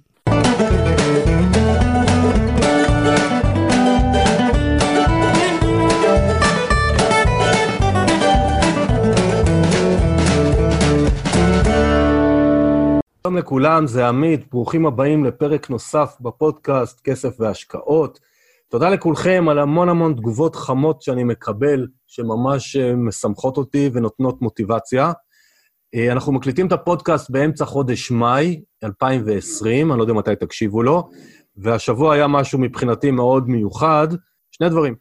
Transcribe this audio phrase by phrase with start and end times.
[13.24, 18.20] שלום לכולם, זה עמית, ברוכים הבאים לפרק נוסף בפודקאסט כסף והשקעות.
[18.76, 25.12] תודה לכולכם על המון המון תגובות חמות שאני מקבל, שממש אה, משמחות אותי ונותנות מוטיבציה.
[25.96, 31.10] אה, אנחנו מקליטים את הפודקאסט באמצע חודש מאי 2020, אני לא יודע מתי תקשיבו לו,
[31.58, 34.08] והשבוע היה משהו מבחינתי מאוד מיוחד.
[34.52, 34.96] שני דברים.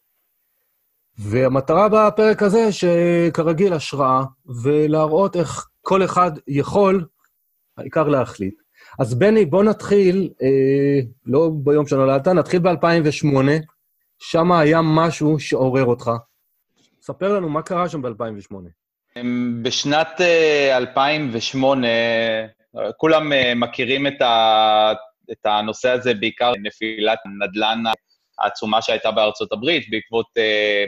[1.18, 4.24] והמטרה בפרק הזה, שכרגיל השראה,
[4.62, 7.06] ולהראות איך כל אחד יכול,
[7.76, 8.54] העיקר להחליט,
[8.98, 13.50] אז בני, בוא נתחיל, אה, לא ביום שנולדת, נתחיל ב-2008,
[14.18, 16.10] שם היה משהו שעורר אותך.
[17.00, 18.85] ספר לנו מה קרה שם ב-2008.
[19.62, 20.20] בשנת
[20.70, 22.46] 2008, אה,
[22.96, 24.92] כולם אה, מכירים את, ה,
[25.32, 27.82] את הנושא הזה, בעיקר נפילת נדל"ן
[28.38, 30.26] העצומה שהייתה בארצות הברית בעקבות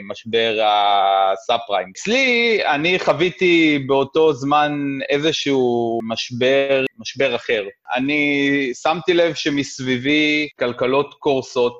[0.09, 1.91] משבר הסאב פריים.
[1.95, 4.79] אצלי, אני חוויתי באותו זמן
[5.09, 7.63] איזשהו משבר, משבר אחר.
[7.95, 11.77] אני שמתי לב שמסביבי כלכלות קורסות,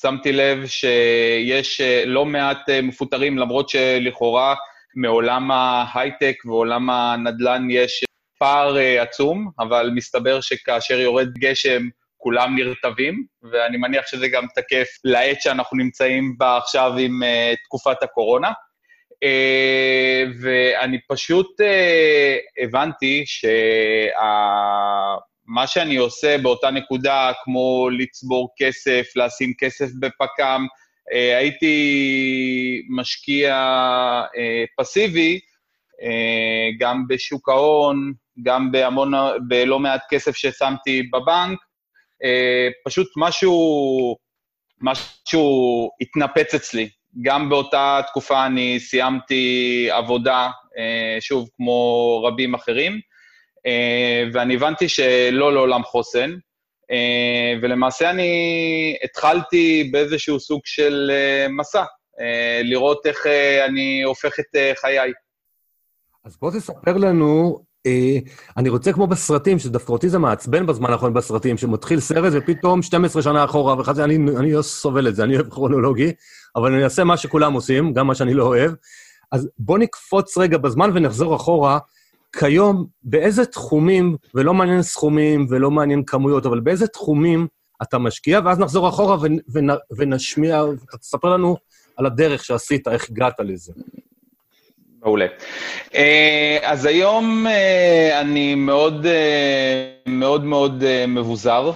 [0.00, 4.54] שמתי לב שיש לא מעט מפוטרים, למרות שלכאורה
[4.98, 8.04] מעולם ההייטק ועולם הנדל"ן יש
[8.38, 11.82] פער uh, עצום, אבל מסתבר שכאשר יורד גשם,
[12.16, 18.02] כולם נרטבים, ואני מניח שזה גם תקף לעת שאנחנו נמצאים בה עכשיו עם uh, תקופת
[18.02, 18.48] הקורונה.
[19.24, 21.64] Uh, ואני פשוט uh,
[22.64, 23.56] הבנתי שמה
[25.66, 30.66] שאני עושה באותה נקודה, כמו לצבור כסף, לשים כסף בפק"ם,
[31.10, 33.54] הייתי משקיע
[34.24, 35.38] uh, פסיבי,
[36.02, 39.12] uh, גם בשוק ההון, גם בהמון,
[39.48, 41.58] בלא מעט כסף ששמתי בבנק,
[42.24, 44.16] אה, פשוט משהו,
[44.80, 46.88] משהו התנפץ אצלי.
[47.22, 53.00] גם באותה תקופה אני סיימתי עבודה, אה, שוב, כמו רבים אחרים,
[53.66, 56.30] אה, ואני הבנתי שלא לעולם חוסן,
[57.62, 61.10] ולמעשה אני התחלתי באיזשהו סוג של
[61.58, 61.84] מסע,
[62.64, 63.26] לראות איך
[63.68, 65.12] אני הופך את חיי.
[66.24, 68.18] אז בוא תספר לנו אה,
[68.56, 73.22] אני רוצה כמו בסרטים, שדווקא אותי זה מעצבן בזמן האחרון בסרטים, שמתחיל סרט ופתאום 12
[73.22, 76.12] שנה אחורה, ואחרי אני, אני לא סובל את זה, אני אוהב כרונולוגי,
[76.56, 78.72] אבל אני אעשה מה שכולם עושים, גם מה שאני לא אוהב.
[79.32, 81.78] אז בוא נקפוץ רגע בזמן ונחזור אחורה.
[82.38, 87.46] כיום, באיזה תחומים, ולא מעניין סכומים ולא מעניין כמויות, אבל באיזה תחומים
[87.82, 89.16] אתה משקיע, ואז נחזור אחורה
[89.96, 90.62] ונשמיע,
[91.00, 91.56] תספר לנו
[91.96, 93.72] על הדרך שעשית, איך הגעת לזה.
[95.02, 95.26] מעולה.
[95.94, 101.72] אה, אז היום אה, אני מאוד אה, מאוד מאוד מבוזר.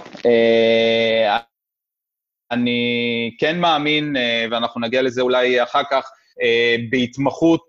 [2.51, 4.15] אני כן מאמין,
[4.51, 6.09] ואנחנו נגיע לזה אולי אחר כך,
[6.89, 7.61] בהתמחות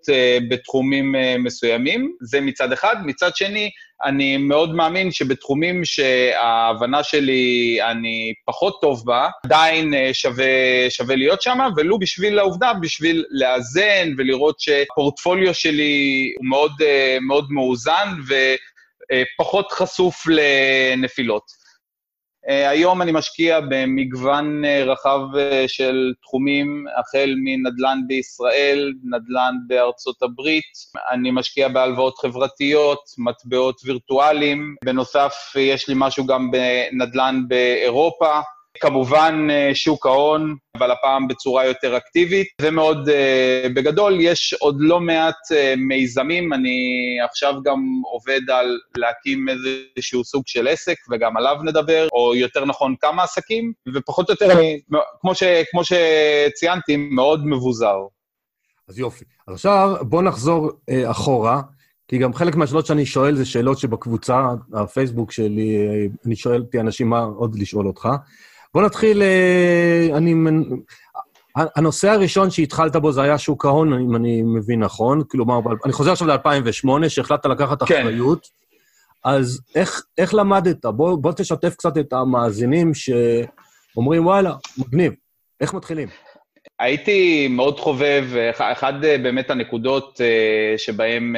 [0.49, 2.95] בתחומים מסוימים, זה מצד אחד.
[3.05, 3.69] מצד שני,
[4.03, 10.45] אני מאוד מאמין שבתחומים שההבנה שלי, אני פחות טוב בה, עדיין אה, שווה,
[10.89, 17.47] שווה להיות שם, ולו בשביל העובדה, בשביל לאזן ולראות שהפורטפוליו שלי הוא מאוד, אה, מאוד
[17.49, 21.64] מאוזן ופחות חשוף לנפילות.
[22.49, 30.23] אה, היום אני משקיע במגוון אה, רחב אה, של תחומים, החל מנדל"ן בישראל, נדל"ן בארצות
[30.23, 30.63] הברית,
[31.11, 38.39] אני משקיע בהלוואות חברתיות, מטבעות וירטואליים, בנוסף יש לי משהו גם בנדל"ן באירופה,
[38.79, 42.47] כמובן אה, שוק ההון, אבל הפעם בצורה יותר אקטיבית.
[42.61, 46.77] זה מאוד uh, בגדול, יש עוד לא מעט uh, מיזמים, אני
[47.29, 47.79] עכשיו גם
[48.11, 53.73] עובד על להקים איזשהו סוג של עסק, וגם עליו נדבר, או יותר נכון כמה עסקים,
[53.95, 54.59] ופחות או יותר,
[55.21, 57.97] כמו, ש, כמו שציינתי, מאוד מבוזר.
[58.89, 59.25] אז יופי.
[59.47, 61.61] אז עכשיו בוא נחזור uh, אחורה.
[62.07, 65.77] כי גם חלק מהשאלות שאני שואל זה שאלות שבקבוצה, הפייסבוק שלי,
[66.25, 68.09] אני שואל אותי אנשים מה עוד לשאול אותך.
[68.75, 70.33] בוא נתחיל, אה, אני...
[71.55, 75.21] הנושא הראשון שהתחלת בו זה היה שוק ההון, אם אני מבין נכון.
[75.31, 78.01] כלומר, אני חוזר עכשיו ל-2008, שהחלטת לקחת כן.
[78.01, 78.47] אחריות.
[79.23, 80.85] אז איך, איך למדת?
[80.85, 85.13] בוא, בוא תשתף קצת את המאזינים שאומרים, וואלה, מגניב.
[85.61, 86.07] איך מתחילים?
[86.79, 88.25] הייתי מאוד חובב,
[88.57, 91.35] אחד אה, באמת הנקודות אה, שבהם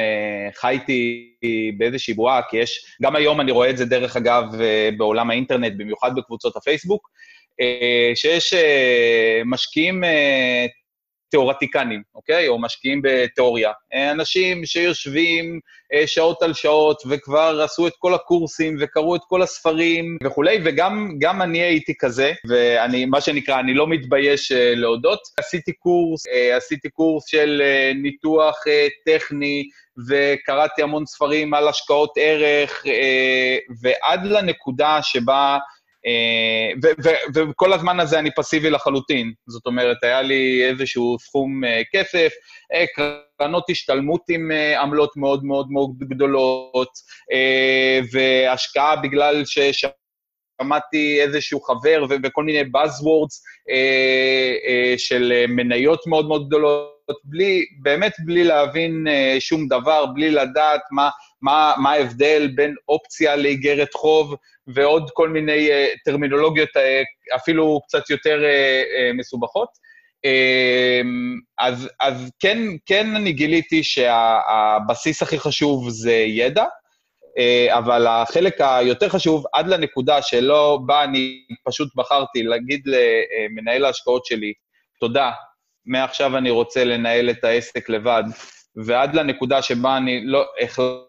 [0.53, 1.31] חייתי
[1.77, 4.44] באיזושהי בועה, כי יש, גם היום אני רואה את זה דרך אגב
[4.97, 7.09] בעולם האינטרנט, במיוחד בקבוצות הפייסבוק,
[7.62, 10.65] אה, שיש אה, משקיעים אה,
[11.29, 12.47] תיאורטיקנים, אוקיי?
[12.47, 13.71] או משקיעים בתיאוריה.
[14.12, 15.59] אנשים שיושבים
[16.06, 21.59] שעות על שעות וכבר עשו את כל הקורסים וקראו את כל הספרים וכולי, וגם אני
[21.59, 25.19] הייתי כזה, ואני, מה שנקרא, אני לא מתבייש להודות.
[25.38, 26.24] עשיתי קורס,
[26.57, 27.62] עשיתי קורס של
[27.95, 28.63] ניתוח
[29.06, 29.63] טכני,
[30.09, 32.83] וקראתי המון ספרים על השקעות ערך,
[33.81, 35.76] ועד לנקודה שבה אה,
[37.36, 39.33] וכל הזמן הזה אני פסיבי לחלוטין.
[39.48, 42.31] זאת אומרת, היה לי איזשהו סכום אה, כסף,
[42.74, 42.86] אה,
[43.38, 44.51] קרנות השתלמות עם
[44.81, 46.89] עמלות מאוד מאוד מאוד גדולות,
[48.12, 49.59] והשקעה בגלל ש...
[50.62, 53.36] שמעתי איזשהו חבר וכל מיני buzzwords
[54.98, 59.07] של מניות מאוד מאוד גדולות, בלי, באמת בלי להבין
[59.39, 61.09] שום דבר, בלי לדעת מה,
[61.42, 64.36] מה, מה ההבדל בין אופציה לאיגרת חוב
[64.67, 69.69] ועוד כל מיני uh, טרמינולוגיות uh, אפילו קצת יותר uh, מסובכות.
[70.25, 71.07] Uh,
[71.59, 76.65] אז, אז כן, כן אני גיליתי שהבסיס הכי חשוב זה ידע,
[77.69, 84.53] אבל החלק היותר חשוב, עד לנקודה שלא בה אני פשוט בחרתי להגיד למנהל ההשקעות שלי,
[84.99, 85.31] תודה,
[85.85, 88.23] מעכשיו אני רוצה לנהל את העסק לבד,
[88.85, 91.07] ועד לנקודה שבה אני לא החלטתי,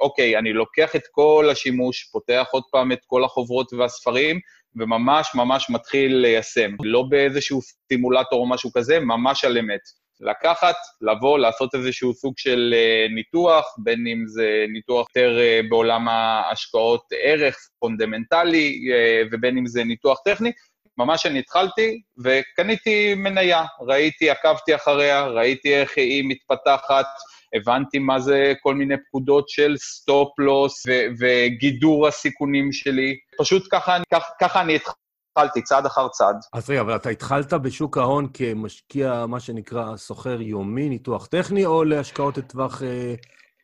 [0.00, 4.40] אוקיי, אני לוקח את כל השימוש, פותח עוד פעם את כל החוברות והספרים,
[4.76, 6.70] וממש ממש מתחיל ליישם.
[6.82, 7.60] לא באיזשהו
[7.92, 9.80] סימולטור או משהו כזה, ממש על אמת.
[10.20, 16.08] לקחת, לבוא, לעשות איזשהו סוג של אה, ניתוח, בין אם זה ניתוח יותר אה, בעולם
[16.08, 20.52] ההשקעות ערך פונדמנטלי, אה, ובין אם זה ניתוח טכני.
[20.98, 27.06] ממש אני התחלתי וקניתי מניה, ראיתי, עקבתי אחריה, ראיתי איך היא מתפתחת,
[27.54, 30.86] הבנתי מה זה כל מיני פקודות של stop-loss
[31.20, 33.16] וגידור הסיכונים שלי.
[33.38, 36.36] פשוט ככה, ככה, ככה אני התחלתי, צעד אחר צעד.
[36.52, 41.84] אז רגע, אבל אתה התחלת בשוק ההון כמשקיע, מה שנקרא, סוחר יומי, ניתוח טכני, או
[41.84, 43.14] להשקעות לטווח אה,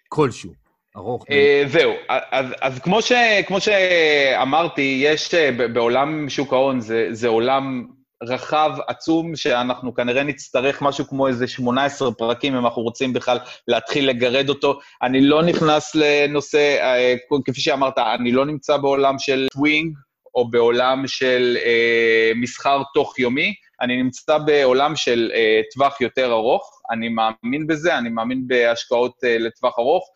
[0.09, 0.53] כלשהו?
[0.97, 1.25] ארוך.
[1.31, 3.13] אה, זהו, אז, אז כמו, ש,
[3.47, 7.87] כמו שאמרתי, יש אה, בעולם שוק ההון, זה, זה עולם
[8.23, 14.09] רחב, עצום, שאנחנו כנראה נצטרך משהו כמו איזה 18 פרקים, אם אנחנו רוצים בכלל להתחיל
[14.09, 14.79] לגרד אותו.
[15.03, 19.97] אני לא נכנס לנושא, אה, כפי שאמרת, אני לא נמצא בעולם של trading,
[20.35, 27.09] או בעולם של אה, מסחר תוך-יומי, אני נמצא בעולם של אה, טווח יותר ארוך, אני
[27.09, 30.09] מאמין בזה, אני מאמין בהשקעות אה, לטווח ארוך.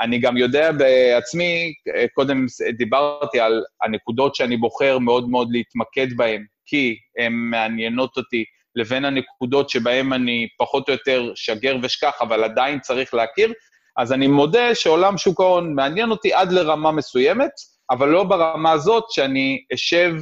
[0.00, 2.46] אני גם יודע בעצמי, אה, קודם
[2.76, 6.44] דיברתי על הנקודות שאני בוחר מאוד מאוד להתמקד בהן,
[6.74, 8.44] כי הן מעניינות אותי,
[8.76, 13.52] לבין הנקודות שבהן אני פחות או יותר שגר ושכח, אבל עדיין צריך להכיר,
[13.96, 17.50] אז אני מודה שעולם שוק ההון מעניין אותי עד לרמה מסוימת,
[17.90, 20.14] אבל לא ברמה הזאת שאני אשב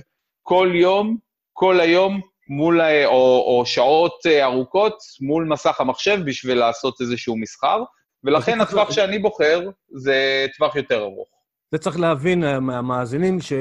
[0.43, 1.17] כל יום,
[1.53, 7.83] כל היום, מול, או, או שעות ארוכות מול מסך המחשב בשביל לעשות איזשהו מסחר,
[8.25, 9.61] ולכן הטווח שאני בוחר
[9.95, 11.29] זה טווח יותר ארוך.
[11.73, 13.53] זה צריך להבין מהמאזינים, ש...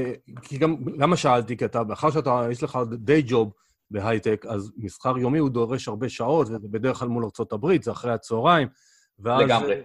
[0.42, 1.58] כי גם, למה שאלתי?
[1.58, 3.54] כי אתה, מאחר שאתה, יש לך די ג'וב
[3.92, 8.12] בהייטק, אז מסחר יומי הוא דורש הרבה שעות, וזה בדרך כלל מול ארה"ב, זה אחרי
[8.12, 8.68] הצהריים.
[9.20, 9.82] ואז לגמרי.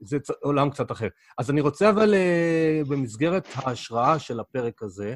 [0.00, 1.08] זה עולם קצת אחר.
[1.38, 5.14] אז אני רוצה אבל, אה, במסגרת ההשראה של הפרק הזה,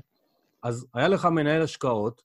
[0.63, 2.23] אז היה לך מנהל השקעות,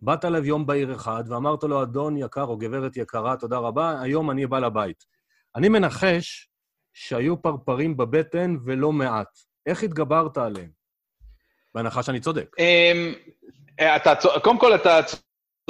[0.00, 4.30] באת אליו יום בהיר אחד ואמרת לו, אדון יקר או גברת יקרה, תודה רבה, היום
[4.30, 5.04] אני בא לבית.
[5.56, 6.48] אני מנחש
[6.92, 9.53] שהיו פרפרים בבטן ולא מעט.
[9.66, 10.68] איך התגברת עליהם?
[11.74, 12.56] בהנחה שאני צודק.
[12.58, 13.14] אמ,
[13.96, 15.00] אתה, קודם כל, אתה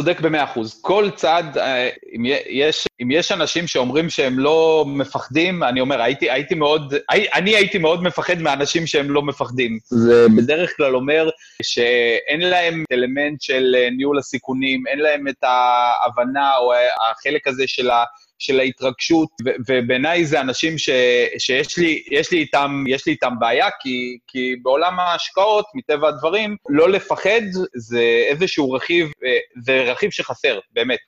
[0.00, 0.80] צודק במאה אחוז.
[0.82, 6.30] כל צד, אה, אם יש, אם יש אנשים שאומרים שהם לא מפחדים, אני אומר, הייתי,
[6.30, 6.94] הייתי מאוד,
[7.34, 9.78] אני הייתי מאוד מפחד מאנשים שהם לא מפחדים.
[9.84, 11.30] זה בדרך כלל אומר
[11.62, 16.72] שאין להם אלמנט של אה, ניהול הסיכונים, אין להם את ההבנה או
[17.10, 18.04] החלק הזה של ה...
[18.38, 19.28] של ההתרגשות,
[19.68, 20.90] ובעיניי זה אנשים ש,
[21.38, 26.56] שיש לי, יש לי איתם, יש לי איתם בעיה, כי, כי בעולם ההשקעות, מטבע הדברים,
[26.68, 27.40] לא לפחד
[27.74, 30.98] זה איזשהו רכיב, אה, זה רכיב שחסר, באמת.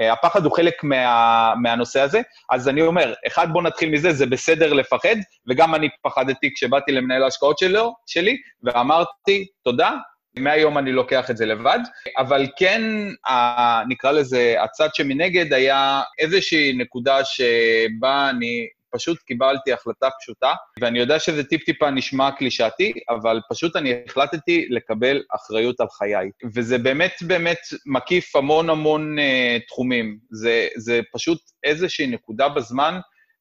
[0.00, 2.20] אה, הפחד הוא חלק מה, מהנושא הזה,
[2.50, 5.16] אז אני אומר, אחד, בוא נתחיל מזה, זה בסדר לפחד,
[5.48, 9.90] וגם אני פחדתי כשבאתי למנהל ההשקעות שלו, שלי, ואמרתי, תודה,
[10.38, 11.78] מהיום אני לוקח את זה לבד,
[12.18, 12.82] אבל כן,
[13.28, 20.98] ה, נקרא לזה, הצד שמנגד היה איזושהי נקודה שבה אני פשוט קיבלתי החלטה פשוטה, ואני
[20.98, 26.30] יודע שזה טיפ-טיפה נשמע קלישאתי, אבל פשוט אני החלטתי לקבל אחריות על חיי.
[26.54, 30.18] וזה באמת באמת מקיף המון המון uh, תחומים.
[30.30, 33.00] זה, זה פשוט איזושהי נקודה בזמן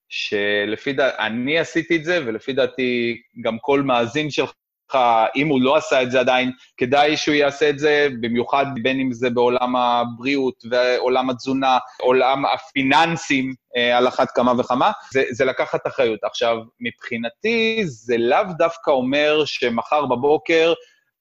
[0.10, 4.52] שלפי דעתי, אני עשיתי את זה, ולפי דעתי גם כל מאזין שלך
[5.36, 9.14] אם הוא לא עשה את זה עדיין, כדאי שהוא יעשה את זה, במיוחד בין אם
[9.14, 15.88] זה בעולם הבריאות ועולם התזונה, עולם הפיננסים, אה, על אחת כמה וכמה, זה, זה לקחת
[15.88, 16.20] אחריות.
[16.24, 20.74] עכשיו, מבחינתי, זה לאו דווקא אומר שמחר בבוקר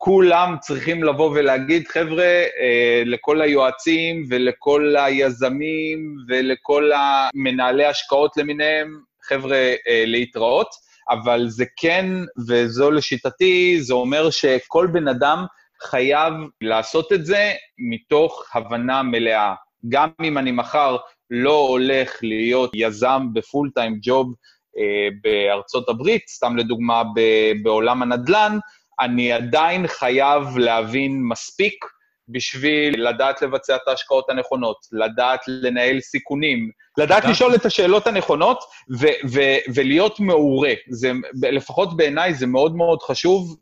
[0.04, 2.24] כולם צריכים לבוא ולהגיד, חבר'ה,
[2.60, 9.56] אה, לכל היועצים ולכל היזמים ולכל המנהלי השקעות למיניהם, חבר'ה,
[9.88, 10.68] אה, להתראות.
[11.10, 12.06] אבל זה כן,
[12.48, 15.44] וזו לשיטתי, זה אומר שכל בן אדם
[15.82, 19.54] חייב לעשות את זה מתוך הבנה מלאה.
[19.88, 20.96] גם אם אני מחר
[21.30, 24.34] לא הולך להיות יזם בפול טיים ג'וב
[24.78, 27.02] אה, בארצות הברית, סתם לדוגמה
[27.62, 28.58] בעולם הנדל"ן,
[29.00, 31.84] אני עדיין חייב להבין מספיק
[32.32, 38.64] בשביל לדעת לבצע את ההשקעות הנכונות, לדעת לנהל סיכונים, לדעת לשאול את השאלות הנכונות
[39.00, 40.72] ו- ו- ולהיות מעורה.
[40.90, 41.12] זה,
[41.42, 43.56] לפחות בעיניי זה מאוד מאוד חשוב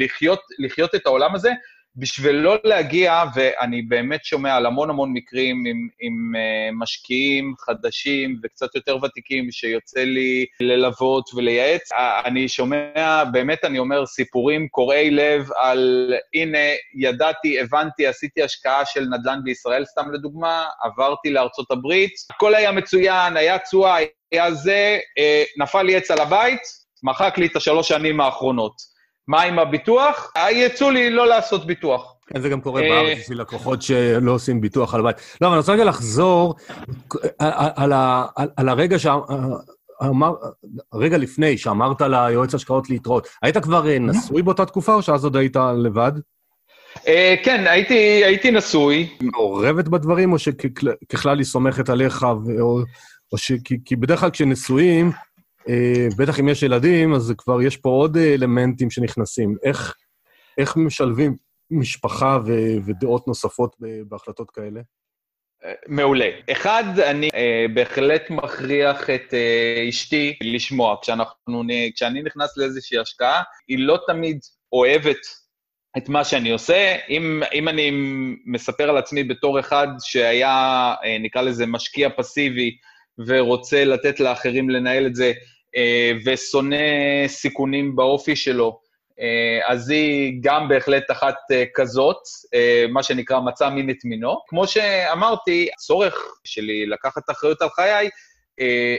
[0.00, 1.50] לחיות, לחיות את העולם הזה,
[1.96, 8.40] בשביל לא להגיע, ואני באמת שומע על המון המון מקרים עם, עם uh, משקיעים חדשים
[8.42, 15.10] וקצת יותר ותיקים שיוצא לי ללוות ולייעץ, uh, אני שומע, באמת אני אומר, סיפורים קורעי
[15.10, 16.58] לב על, הנה,
[16.94, 23.36] ידעתי, הבנתי, עשיתי השקעה של נדל"ן בישראל, סתם לדוגמה, עברתי לארצות הברית, הכל היה מצוין,
[23.36, 23.96] היה תשואה,
[24.32, 26.60] היה זה, uh, נפל לי עץ על הבית,
[27.02, 28.93] מחק לי את השלוש שנים האחרונות.
[29.28, 30.32] מה עם הביטוח?
[30.50, 32.14] יצאו לי לא לעשות ביטוח.
[32.26, 35.16] כן, זה גם קורה אה, בארץ בשביל לקוחות שלא עושים ביטוח על הבית.
[35.40, 36.54] לא, אבל אני רוצה רגע לחזור
[38.56, 39.06] על הרגע ש...
[40.02, 40.34] אמר,
[40.94, 45.36] רגע לפני שאמרת ליועץ השקעות להתראות, היית כבר אה, נשוי באותה תקופה, או שאז עוד
[45.36, 46.12] היית לבד?
[47.06, 47.66] אה, כן,
[48.24, 49.08] הייתי נשוי.
[49.20, 52.26] מעורבת בדברים, או שככלל היא סומכת עליך,
[53.32, 53.52] או ש...
[53.84, 55.12] כי בדרך כלל כשנשואים, אה,
[56.18, 59.56] בטח אם יש ילדים, אז כבר יש פה עוד אלמנטים שנכנסים.
[59.62, 59.96] איך,
[60.58, 61.36] איך משלבים
[61.70, 62.52] משפחה ו,
[62.86, 63.76] ודעות נוספות
[64.08, 64.80] בהחלטות כאלה?
[65.88, 66.30] מעולה.
[66.52, 70.96] אחד, אני אה, בהחלט מכריח את אה, אשתי לשמוע.
[71.02, 71.62] כשאנחנו,
[71.94, 74.38] כשאני נכנס לאיזושהי השקעה, היא לא תמיד
[74.72, 75.20] אוהבת
[75.96, 76.96] את מה שאני עושה.
[77.08, 77.90] אם, אם אני
[78.46, 82.76] מספר על עצמי בתור אחד שהיה, אה, נקרא לזה, משקיע פסיבי,
[83.26, 85.32] ורוצה לתת לאחרים לנהל את זה, אה,
[86.24, 86.76] ושונא
[87.26, 88.80] סיכונים באופי שלו,
[89.20, 92.16] אה, אז היא גם בהחלט אחת אה, כזאת,
[92.88, 94.36] מה שנקרא מצא מין את מינו.
[94.48, 96.14] כמו שאמרתי, הצורך
[96.44, 98.10] שלי לקחת אחריות על חיי,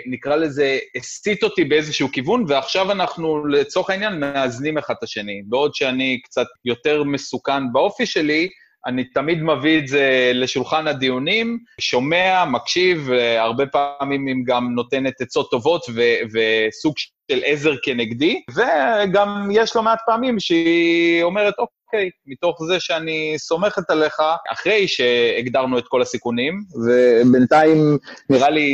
[0.05, 5.41] נקרא לזה, הסיט אותי באיזשהו כיוון, ועכשיו אנחנו לצורך העניין מאזנים אחד את השני.
[5.45, 8.49] בעוד שאני קצת יותר מסוכן באופי שלי,
[8.87, 15.51] אני תמיד מביא את זה לשולחן הדיונים, שומע, מקשיב, הרבה פעמים היא גם נותנת עצות
[15.51, 22.09] טובות ו- וסוג של עזר כנגדי, וגם יש לא מעט פעמים שהיא אומרת, אוקיי, אוקיי,
[22.25, 24.21] מתוך זה שאני סומכת עליך,
[24.53, 27.97] אחרי שהגדרנו את כל הסיכונים, ובינתיים
[28.29, 28.69] נראה לי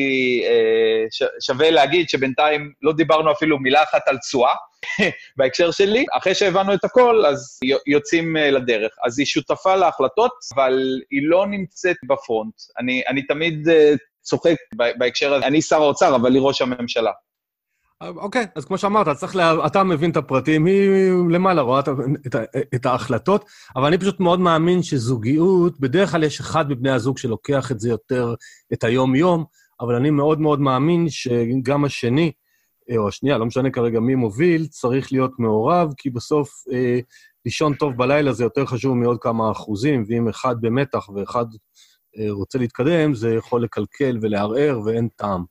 [0.46, 4.54] אה, שווה להגיד שבינתיים לא דיברנו אפילו מילה אחת על תשואה.
[5.38, 8.92] בהקשר שלי, אחרי שהבנו את הכל, אז יוצאים אה, לדרך.
[9.06, 10.80] אז היא שותפה להחלטות, אבל
[11.12, 12.54] היא לא נמצאת בפרונט.
[12.80, 14.56] אני, אני תמיד uh, צוחק
[14.98, 17.12] בהקשר הזה, אני שר האוצר, אבל היא ראש הממשלה.
[18.02, 19.68] אוקיי, אז כמו שאמרת, צריך לה...
[19.68, 21.88] אתה מבין את הפרטים, היא למעלה רואה את,
[22.28, 22.36] את,
[22.76, 27.72] את ההחלטות, אבל אני פשוט מאוד מאמין שזוגיות, בדרך כלל יש אחד מבני הזוג שלוקח
[27.72, 28.34] את זה יותר,
[28.74, 29.46] את היום-יום,
[29.82, 32.32] אבל אני מאוד מאוד מאמין שגם השני,
[32.92, 37.00] אה, או השנייה, לא משנה כרגע מי מוביל, צריך להיות מעורב, כי בסוף אה,
[37.46, 41.46] לישון טוב בלילה זה יותר חשוב מעוד כמה אחוזים, ואם אחד במתח ואחד
[42.18, 45.44] אה, רוצה להתקדם, זה יכול לקלקל ולערער ואין טעם.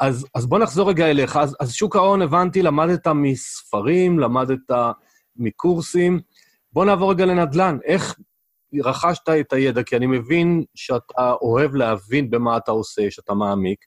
[0.00, 1.36] אז, אז בוא נחזור רגע אליך.
[1.36, 4.70] אז, אז שוק ההון, הבנתי, למדת מספרים, למדת
[5.36, 6.20] מקורסים.
[6.72, 7.78] בוא נעבור רגע לנדל"ן.
[7.84, 8.16] איך
[8.84, 9.82] רכשת את הידע?
[9.82, 13.78] כי אני מבין שאתה אוהב להבין במה אתה עושה, שאתה מעמיק.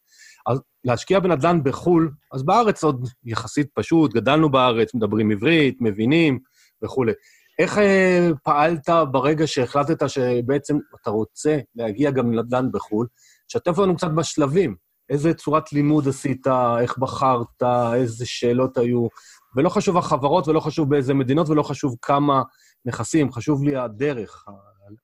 [0.47, 6.39] אז להשקיע בנדל"ן בחו"ל, אז בארץ עוד יחסית פשוט, גדלנו בארץ, מדברים עברית, מבינים
[6.83, 7.11] וכולי.
[7.59, 13.07] איך אה, פעלת ברגע שהחלטת שבעצם אתה רוצה להגיע גם לנדל"ן בחו"ל?
[13.47, 14.82] שתף לנו קצת בשלבים.
[15.09, 16.47] איזה צורת לימוד עשית,
[16.81, 17.63] איך בחרת,
[17.95, 19.07] איזה שאלות היו.
[19.55, 22.41] ולא חשוב החברות, ולא חשוב באיזה מדינות, ולא חשוב כמה
[22.85, 24.45] נכסים, חשוב לי הדרך,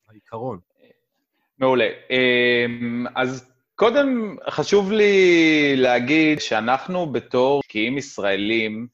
[0.09, 0.59] העיקרון.
[1.59, 1.87] מעולה.
[2.09, 8.87] אמ, אז קודם חשוב לי להגיד שאנחנו בתור משקיעים ישראלים,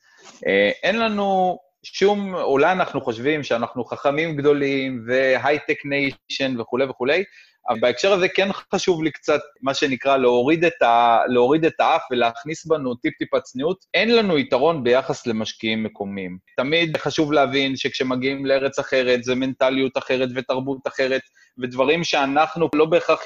[0.47, 1.59] אה, אין לנו
[1.93, 7.23] שום, אולי אנחנו חושבים שאנחנו חכמים גדולים והייטק ניישן וכולי וכולי,
[7.69, 12.01] אבל בהקשר הזה כן חשוב לי קצת, מה שנקרא, להוריד את, ה, להוריד את האף
[12.11, 13.77] ולהכניס בנו טיפ-טיפה צניעות.
[13.93, 16.37] אין לנו יתרון ביחס למשקיעים מקומיים.
[16.57, 21.21] תמיד חשוב להבין שכשמגיעים לארץ אחרת, זה מנטליות אחרת ותרבות אחרת,
[21.57, 23.25] ודברים שאנחנו לא בהכרח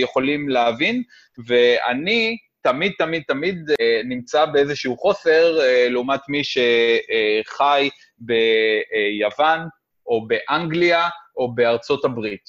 [0.00, 1.02] יכולים להבין,
[1.46, 2.36] ואני...
[2.62, 9.60] תמיד, תמיד, תמיד אה, נמצא באיזשהו חוסר אה, לעומת מי שחי ביוון,
[10.06, 12.44] או באנגליה, או בארצות הברית.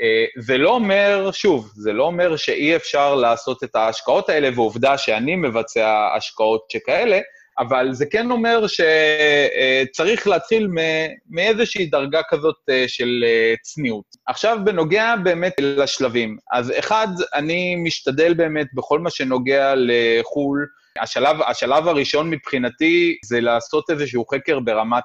[0.00, 4.98] אה, זה לא אומר, שוב, זה לא אומר שאי אפשר לעשות את ההשקעות האלה, ועובדה
[4.98, 7.20] שאני מבצע השקעות שכאלה,
[7.58, 10.68] אבל זה כן אומר שצריך להתחיל
[11.30, 14.04] מאיזושהי דרגה כזאת אה, של אה, צניעות.
[14.26, 20.66] עכשיו, בנוגע באמת לשלבים, אז אחד, אני משתדל באמת בכל מה שנוגע לחו"ל,
[21.00, 25.04] השלב, השלב הראשון מבחינתי זה לעשות איזשהו חקר ברמת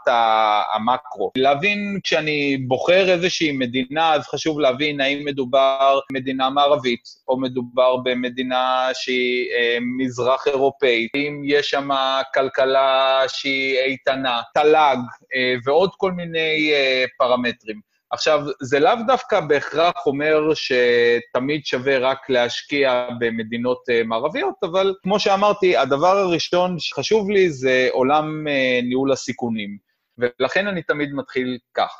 [0.76, 1.32] המקרו.
[1.38, 8.89] להבין, כשאני בוחר איזושהי מדינה, אז חשוב להבין האם מדובר במדינה מערבית, או מדובר במדינה
[8.93, 11.89] שהיא אה, מזרח אירופאית, אם יש שם
[12.34, 14.98] כלכלה שהיא איתנה, תל"ג,
[15.36, 17.92] אה, ועוד כל מיני אה, פרמטרים.
[18.13, 25.19] עכשיו, זה לאו דווקא בהכרח אומר שתמיד שווה רק להשקיע במדינות uh, מערביות, אבל כמו
[25.19, 29.78] שאמרתי, הדבר הראשון שחשוב לי זה עולם uh, ניהול הסיכונים,
[30.17, 31.91] ולכן אני תמיד מתחיל כך.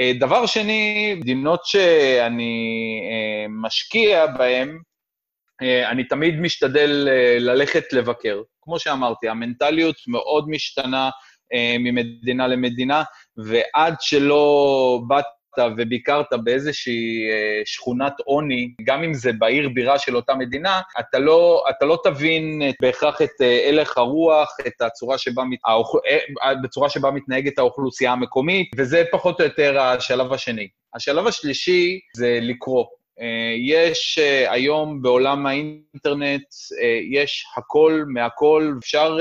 [0.00, 3.00] Uh, דבר שני, מדינות שאני
[3.48, 4.78] משקיע בהן,
[5.90, 7.08] אני תמיד משתדל
[7.40, 8.42] ללכת לבקר.
[8.62, 11.10] כמו שאמרתי, המנטליות מאוד משתנה
[11.78, 13.02] ממדינה למדינה,
[13.36, 15.24] ועד שלא באת
[15.76, 21.64] וביקרת באיזושהי אה, שכונת עוני, גם אם זה בעיר בירה של אותה מדינה, אתה לא,
[21.70, 25.94] אתה לא תבין בהכרח את אה, הלך הרוח, את הצורה שבה, האוכ...
[26.44, 30.68] אה, בצורה שבה מתנהגת האוכלוסייה המקומית, וזה פחות או יותר השלב השני.
[30.94, 32.84] השלב השלישי זה לקרוא.
[33.58, 36.42] יש היום בעולם האינטרנט,
[37.10, 39.18] יש הכל מהכל, אפשר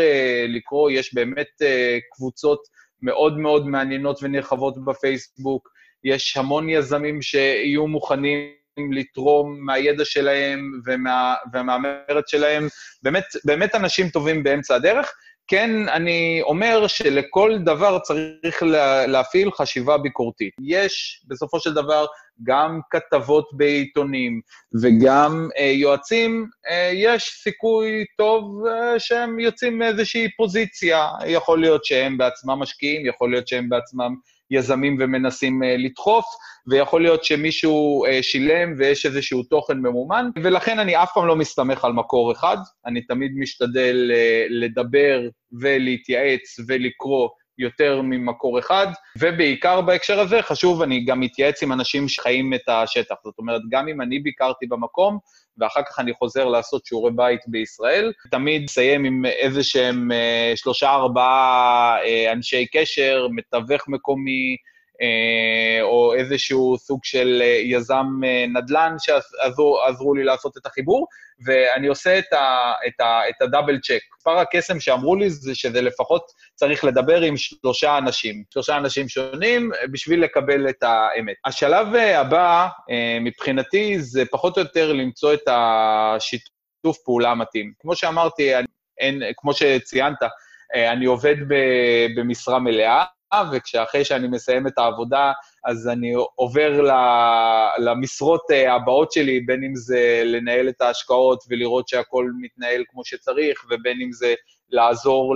[0.48, 1.62] לקרוא, יש באמת
[2.12, 2.60] קבוצות
[3.02, 5.70] מאוד מאוד מעניינות ונרחבות בפייסבוק,
[6.04, 8.50] יש המון יזמים שיהיו מוכנים
[8.92, 12.68] לתרום מהידע שלהם ומה, ומהמרץ שלהם,
[13.04, 15.14] באמת, באמת אנשים טובים באמצע הדרך.
[15.50, 18.64] כן, אני אומר שלכל דבר צריך
[19.08, 20.54] להפעיל חשיבה ביקורתית.
[20.62, 22.06] יש, בסופו של דבר,
[22.44, 24.42] גם כתבות בעיתונים
[24.82, 31.08] וגם אה, יועצים, אה, יש סיכוי טוב אה, שהם יוצאים מאיזושהי פוזיציה.
[31.28, 34.16] יכול להיות שהם בעצמם משקיעים, יכול להיות שהם בעצמם
[34.52, 36.26] יזמים ומנסים אה, לדחוף,
[36.68, 41.86] ויכול להיות שמישהו אה, שילם ויש איזשהו תוכן ממומן, ולכן אני אף פעם לא מסתמך
[41.86, 45.22] על מקור אחד, אני תמיד משתדל אה, לדבר
[45.62, 47.30] ולהתייעץ ולקרוא
[47.60, 53.16] יותר ממקור אחד, ובעיקר בהקשר הזה חשוב, אני גם מתייעץ עם אנשים שחיים את השטח.
[53.24, 55.18] זאת אומרת, גם אם אני ביקרתי במקום,
[55.58, 60.90] ואחר כך אני חוזר לעשות שיעורי בית בישראל, תמיד אסיים עם איזה שהם אה, שלושה,
[60.90, 64.56] ארבעה אה, אנשי קשר, מתווך מקומי,
[65.02, 71.08] אה, או איזשהו סוג של אה, יזם אה, נדל"ן שעזרו לי לעשות את החיבור,
[71.46, 74.00] ואני עושה את, ה, את, ה, את הדאבל צ'ק.
[74.18, 76.24] מספר הקסם שאמרו לי זה שזה לפחות
[76.56, 81.36] צריך לדבר עם שלושה אנשים, שלושה אנשים שונים, בשביל לקבל את האמת.
[81.46, 82.68] השלב הבא,
[83.22, 87.74] מבחינתי, זה פחות או יותר למצוא את השיתוף פעולה המתאים.
[87.80, 88.52] כמו שאמרתי,
[89.00, 90.18] אין, כמו שציינת,
[90.76, 91.36] אני עובד
[92.18, 93.04] במשרה מלאה,
[93.52, 95.32] וכשאחרי שאני מסיים את העבודה,
[95.66, 96.82] אז אני עובר
[97.80, 103.66] למשרות אה, הבאות שלי, בין אם זה לנהל את ההשקעות ולראות שהכול מתנהל כמו שצריך,
[103.70, 104.34] ובין אם זה
[104.70, 105.36] לעזור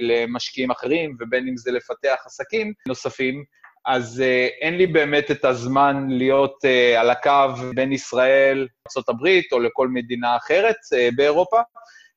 [0.00, 3.44] למשקיעים אחרים, ובין אם זה לפתח עסקים נוספים.
[3.86, 9.60] אז uh, אין לי באמת את הזמן להיות uh, על הקו בין ישראל, ארה"ב או
[9.60, 10.76] לכל מדינה אחרת
[11.16, 11.60] באירופה.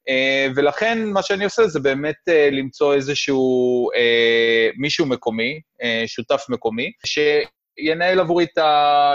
[0.09, 5.59] אה, ולכן מה שאני עושה זה באמת אה, למצוא איזשהו אה, מישהו מקומי,
[6.07, 8.45] שותף מקומי, שינהל עבורי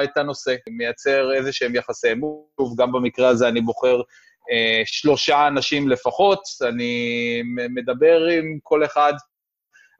[0.05, 2.41] את הנושא, מייצר איזה שהם יחסי אמון.
[2.79, 4.01] גם במקרה הזה אני בוחר
[4.85, 7.43] שלושה אנשים לפחות, אני
[7.75, 9.13] מדבר עם כל אחד,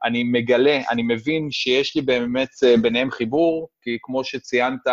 [0.03, 2.49] אני מגלה, אני מבין שיש לי באמת
[2.81, 4.87] ביניהם חיבור, כי כמו שציינת,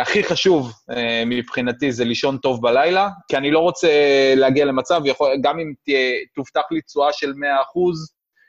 [0.00, 0.94] הכי חשוב uh,
[1.26, 3.88] מבחינתי זה לישון טוב בלילה, כי אני לא רוצה
[4.36, 7.34] להגיע למצב, יכול, גם אם תהיה, תובטח לי תשואה של 100%,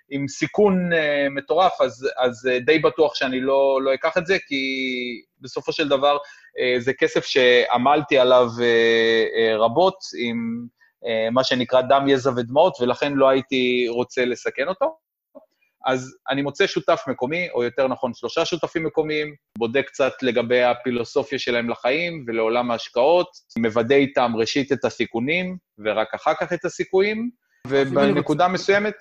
[0.10, 0.96] עם סיכון uh,
[1.30, 4.66] מטורף, אז, אז uh, די בטוח שאני לא, לא אקח את זה, כי
[5.42, 10.66] בסופו של דבר uh, זה כסף שעמלתי עליו uh, uh, רבות, עם
[11.06, 15.01] uh, מה שנקרא דם, יזע ודמעות, ולכן לא הייתי רוצה לסכן אותו.
[15.86, 21.40] אז אני מוצא שותף מקומי, או יותר נכון שלושה שותפים מקומיים, בודק קצת לגבי הפילוסופיה
[21.40, 27.30] שלהם לחיים ולעולם ההשקעות, מוודא איתם ראשית את הסיכונים, ורק אחר כך את הסיכויים,
[27.68, 28.54] ובנקודה רוצה...
[28.54, 28.96] מסוימת...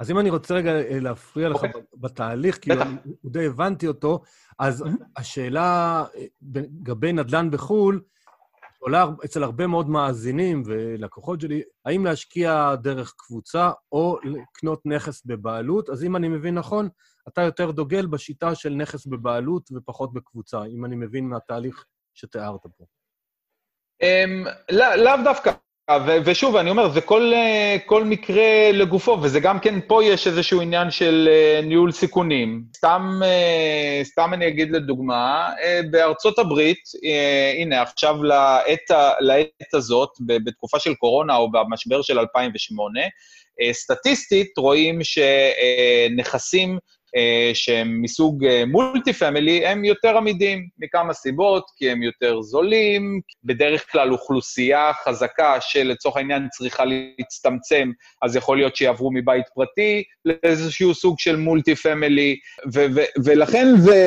[0.00, 1.66] אז אם אני רוצה רגע אה, להפריע לך okay.
[1.66, 1.82] אוקיי.
[1.94, 4.22] בתהליך, כי אני די הבנתי אותו,
[4.58, 5.04] אז mm-hmm.
[5.16, 8.00] השאלה אה, לגבי נדל"ן בחו"ל,
[8.78, 15.90] עולה אצל הרבה מאוד מאזינים ולקוחות שלי, האם להשקיע דרך קבוצה או לקנות נכס בבעלות.
[15.90, 16.88] אז אם אני מבין נכון,
[17.28, 22.84] אתה יותר דוגל בשיטה של נכס בבעלות ופחות בקבוצה, אם אני מבין מהתהליך שתיארת פה.
[24.02, 25.52] אמ, לאו דווקא.
[25.90, 30.26] ו- ושוב, אני אומר, זה כל, אה, כל מקרה לגופו, וזה גם כן, פה יש
[30.26, 32.64] איזשהו עניין של אה, ניהול סיכונים.
[32.76, 35.50] סתם, אה, סתם אני אגיד לדוגמה,
[35.90, 36.78] בארצות הברית,
[37.58, 43.00] הנה, עכשיו לעת, לעת הזאת, בתקופה של קורונה או במשבר של 2008,
[43.72, 46.78] סטטיסטית רואים שנכסים אה,
[47.54, 53.92] שהם מסוג multi אה, family, הם יותר עמידים מכמה סיבות, כי הם יותר זולים, בדרך
[53.92, 57.90] כלל אוכלוסייה חזקה שלצורך העניין צריכה להצטמצם,
[58.22, 62.36] אז יכול להיות שיעברו מבית פרטי לאיזשהו סוג של multi family,
[63.24, 63.98] ולכן זה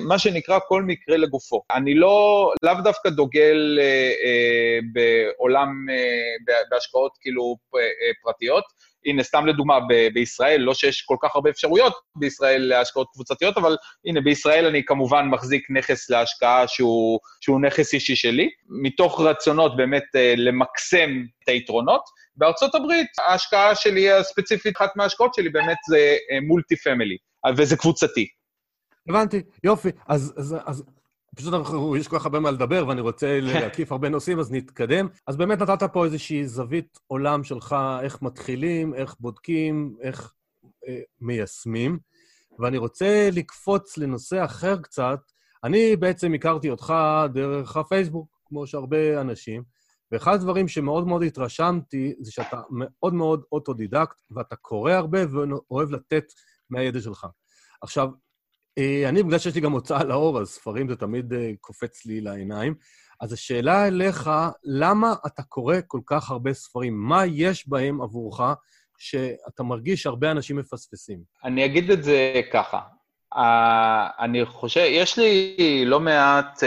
[0.00, 1.62] מה שנקרא כל מקרה לגופו.
[1.74, 7.80] אני לא, לאו דווקא דוגל אה, אה, בעולם, אה, בהשקעות כאילו אה,
[8.22, 8.64] פרטיות,
[9.06, 13.76] הנה, סתם לדוגמה, ב- בישראל, לא שיש כל כך הרבה אפשרויות בישראל להשקעות קבוצתיות, אבל
[14.06, 20.04] הנה, בישראל אני כמובן מחזיק נכס להשקעה שהוא, שהוא נכס אישי שלי, מתוך רצונות באמת
[20.16, 21.10] אה, למקסם
[21.42, 22.02] את היתרונות.
[22.36, 26.16] בארצות הברית, ההשקעה שלי הספציפית, אחת מההשקעות שלי באמת זה
[26.48, 27.16] מולטי אה, פמילי,
[27.56, 28.26] וזה קבוצתי.
[29.08, 29.88] הבנתי, יופי.
[30.08, 30.84] אז, אז, אז
[31.38, 35.08] פשוט אנחנו, יש כל כך הרבה מה לדבר, ואני רוצה להקיף הרבה נושאים, אז נתקדם.
[35.26, 40.32] אז באמת נתת פה איזושהי זווית עולם שלך, איך מתחילים, איך בודקים, איך
[40.88, 41.98] אה, מיישמים.
[42.58, 45.18] ואני רוצה לקפוץ לנושא אחר קצת.
[45.64, 46.94] אני בעצם הכרתי אותך
[47.32, 49.62] דרך הפייסבוק, כמו שהרבה אנשים,
[50.12, 56.24] ואחד הדברים שמאוד מאוד התרשמתי זה שאתה מאוד מאוד אוטודידקט, ואתה קורא הרבה ואוהב לתת
[56.70, 57.26] מהידע שלך.
[57.82, 58.08] עכשיו,
[59.08, 62.74] אני, בגלל שיש לי גם הוצאה לאור, אז ספרים זה תמיד אה, קופץ לי לעיניים.
[63.20, 64.30] אז השאלה אליך,
[64.64, 66.94] למה אתה קורא כל כך הרבה ספרים?
[67.00, 68.40] מה יש בהם עבורך
[68.98, 71.18] שאתה מרגיש שהרבה אנשים מפספסים?
[71.44, 72.80] אני אגיד את זה ככה.
[73.34, 73.38] Uh,
[74.18, 76.62] אני חושב, יש לי לא מעט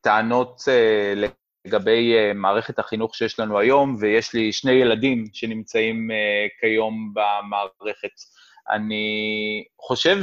[0.00, 0.62] טענות
[1.66, 6.10] לגבי מערכת החינוך שיש לנו היום, ויש לי שני ילדים שנמצאים
[6.60, 8.10] כיום במערכת.
[8.70, 10.18] אני חושב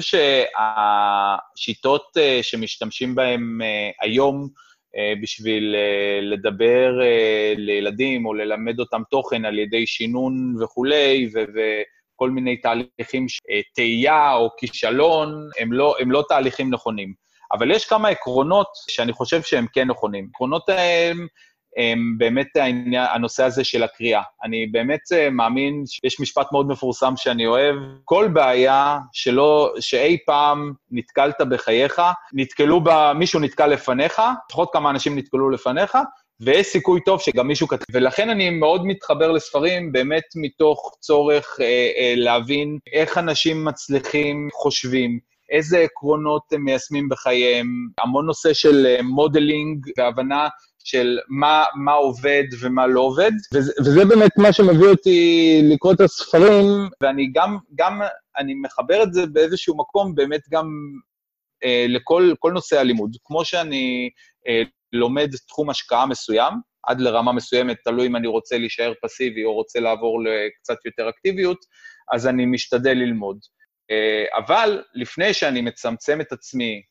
[1.55, 4.47] שהשיטות אה, שמשתמשים בהן אה, היום
[4.95, 5.75] אה, בשביל
[6.21, 6.99] לדבר
[7.57, 13.25] לילדים או ללמד אותם תוכן על ידי שינון וכולי, וכל מיני תהליכים,
[13.75, 17.13] תהייה או כישלון, הם לא, הם לא תהליכים נכונים.
[17.53, 20.29] אבל יש כמה עקרונות שאני חושב שהם כן נכונים.
[20.33, 21.13] עקרונות האלה
[22.17, 24.21] באמת העניין, הנושא הזה של הקריאה.
[24.43, 30.73] אני באמת אה, מאמין, יש משפט מאוד מפורסם שאני אוהב, כל בעיה שלא, שאי פעם
[30.91, 32.01] נתקלת בחייך,
[32.33, 35.97] נתקלו בה, מישהו נתקל לפניך, לפחות כמה אנשים נתקלו לפניך,
[36.41, 37.85] ויש סיכוי טוב שגם מישהו כתב.
[37.91, 45.19] ולכן אני מאוד מתחבר לספרים, באמת מתוך צורך אה, אה, להבין איך אנשים מצליחים, חושבים,
[45.51, 47.67] איזה עקרונות הם מיישמים בחייהם,
[48.01, 50.47] המון נושא של modeling והבנה
[50.89, 56.01] של מה, מה עובד ומה לא עובד, וזה, וזה באמת מה שמביא אותי לקרוא את
[56.01, 56.65] הספרים,
[57.01, 58.01] ואני גם, גם,
[58.37, 60.67] אני מחבר את זה באיזשהו מקום באמת גם
[61.63, 63.17] אה, לכל נושא הלימוד.
[63.23, 64.09] כמו שאני
[64.47, 64.61] אה,
[64.93, 66.53] לומד תחום השקעה מסוים,
[66.87, 71.57] עד לרמה מסוימת, תלוי אם אני רוצה להישאר פסיבי או רוצה לעבור לקצת יותר אקטיביות,
[72.13, 73.39] אז אני משתדל ללמוד.
[73.91, 76.81] אה, אבל לפני שאני מצמצם את עצמי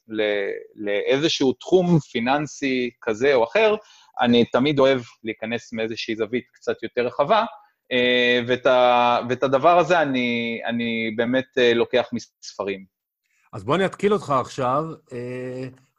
[0.75, 3.75] לאיזשהו תחום פיננסי כזה או אחר,
[4.21, 7.45] אני תמיד אוהב להיכנס מאיזושהי זווית קצת יותר רחבה,
[7.93, 12.85] אה, ואת, ה, ואת הדבר הזה אני, אני באמת אה, לוקח מספרים.
[13.53, 14.85] אז בוא אני אתקיל אותך עכשיו,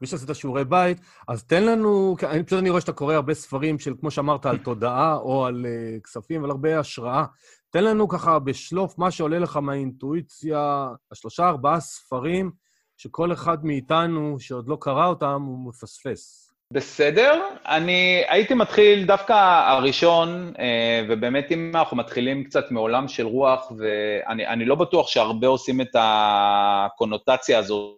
[0.02, 3.80] מי שעשית שיעורי בית, אז תן לנו, אני פשוט אני רואה שאתה קורא הרבה ספרים
[3.80, 5.66] של, כמו שאמרת, על תודעה או על
[6.04, 7.26] כספים, אבל הרבה השראה.
[7.72, 12.52] תן לנו ככה בשלוף מה שעולה לך מהאינטואיציה, השלושה, ארבעה ספרים
[12.98, 16.54] שכל אחד מאיתנו שעוד לא קרא אותם, הוא מפספס.
[16.74, 17.42] בסדר.
[17.66, 19.34] אני הייתי מתחיל דווקא
[19.68, 25.82] הראשון, אה, ובאמת אם אנחנו מתחילים קצת מעולם של רוח, ואני לא בטוח שהרבה עושים
[25.82, 27.96] את הקונוטציה הזאת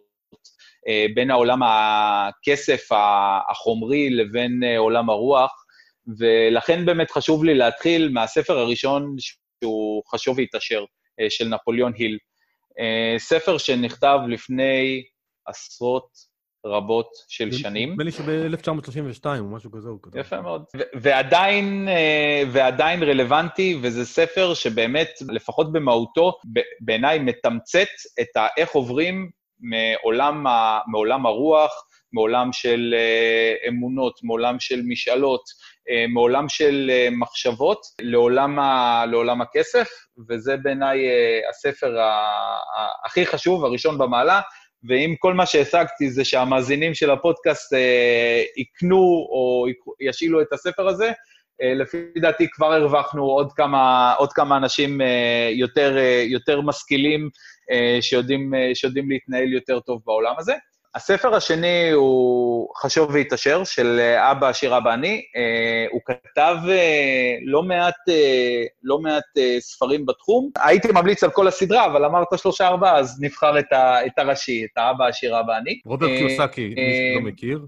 [0.88, 2.88] אה, בין העולם הכסף
[3.50, 5.64] החומרי לבין אה, עולם הרוח,
[6.18, 9.16] ולכן באמת חשוב לי להתחיל מהספר הראשון
[9.62, 10.84] שהוא חשוב והתעשר,
[11.20, 12.18] אה, של נפוליאון היל.
[12.78, 15.02] אה, ספר שנכתב לפני
[15.46, 16.32] עשרות
[16.66, 17.90] רבות של שנים.
[17.90, 20.16] נדמה לי שב-1932 או משהו כזה הוא כתב.
[20.18, 20.64] יפה מאוד.
[20.94, 26.32] ועדיין, אה, ועדיין רלוונטי, וזה ספר שבאמת, לפחות במהותו,
[26.80, 27.88] בעיניי מתמצת
[28.20, 30.44] את איך עוברים מעולם,
[30.86, 31.70] מעולם הרוח,
[32.12, 32.94] מעולם של
[33.68, 35.42] אמונות, מעולם של משאלות,
[36.08, 39.88] מעולם של אה, מחשבות לעולם, ה, לעולם הכסף,
[40.28, 41.96] וזה בעיניי אה, הספר
[43.04, 44.40] הכי חשוב, הראשון במעלה,
[44.88, 47.72] ואם כל מה שהשגתי זה שהמאזינים של הפודקאסט
[48.56, 49.66] יקנו או
[50.00, 51.12] ישאילו את הספר הזה,
[51.60, 55.00] לפי דעתי כבר הרווחנו עוד כמה, עוד כמה אנשים
[55.52, 57.28] יותר, יותר משכילים
[58.00, 60.54] שיודעים, שיודעים להתנהל יותר טוב בעולם הזה.
[60.94, 65.22] הספר השני הוא חשוב והתעשר, של אה, אבא עשיר אבא אני.
[65.36, 67.94] אה, הוא כתב אה, לא מעט,
[68.82, 69.24] לא מעט
[69.60, 70.50] ספרים בתחום.
[70.58, 74.78] הייתי ממליץ על כל הסדרה, אבל אמרת שלושה-ארבעה, אז נבחר את, ה, את הראשי, את
[74.78, 75.80] האבא עשיר אבא אני.
[75.86, 77.60] רוברט קיוסקי, מי שלא מכיר.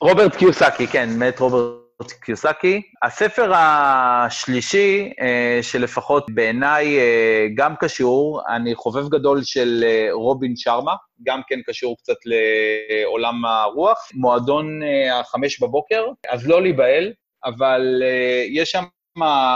[0.00, 2.82] רוברט קיוסקי, כן, מת רוברט קיוסקי.
[3.02, 10.94] הספר השלישי, אה, שלפחות בעיניי אה, גם קשור, אני חובב גדול של אה, רובין שרמה,
[11.22, 14.80] גם כן קשור קצת לעולם הרוח, מועדון
[15.12, 17.12] החמש בבוקר, אז לא להיבהל,
[17.44, 18.02] אבל
[18.48, 18.84] יש שם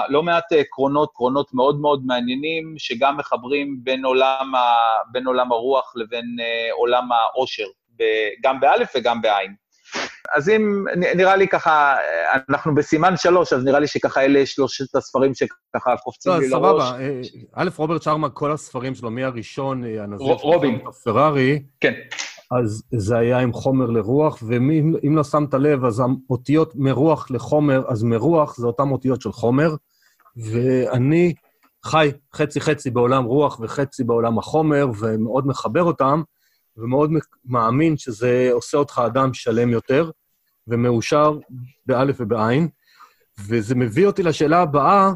[0.09, 4.61] לא מעט עקרונות, עקרונות מאוד מאוד מעניינים, שגם מחברים בין עולם, ה,
[5.13, 6.37] בין עולם הרוח לבין
[6.73, 7.67] עולם העושר,
[8.43, 9.66] גם באלף וגם בעין.
[10.35, 10.85] אז אם,
[11.17, 11.95] נראה לי ככה,
[12.49, 16.49] אנחנו בסימן שלוש, אז נראה לי שככה אלה שלושת הספרים שככה קופצים לא, לי.
[16.49, 16.89] לראש.
[16.89, 17.01] סבבה.
[17.01, 17.21] אה,
[17.53, 20.81] א', רוברט שרמה, כל הספרים שלו, מי הראשון, אה, הנזיר רובין.
[21.05, 21.93] פרארי, כן.
[22.51, 28.03] אז זה היה עם חומר לרוח, ואם לא שמת לב, אז האותיות מרוח לחומר, אז
[28.03, 29.75] מרוח זה אותן אותיות של חומר,
[30.37, 31.35] ואני
[31.85, 36.23] חי חצי-חצי בעולם רוח וחצי בעולם החומר, ומאוד מחבר אותם.
[36.77, 37.11] ומאוד
[37.45, 40.11] מאמין שזה עושה אותך אדם שלם יותר
[40.69, 41.39] ומאושר
[41.87, 42.69] באלף ובעין.
[43.49, 45.13] וזה מביא אותי לשאלה הבאה.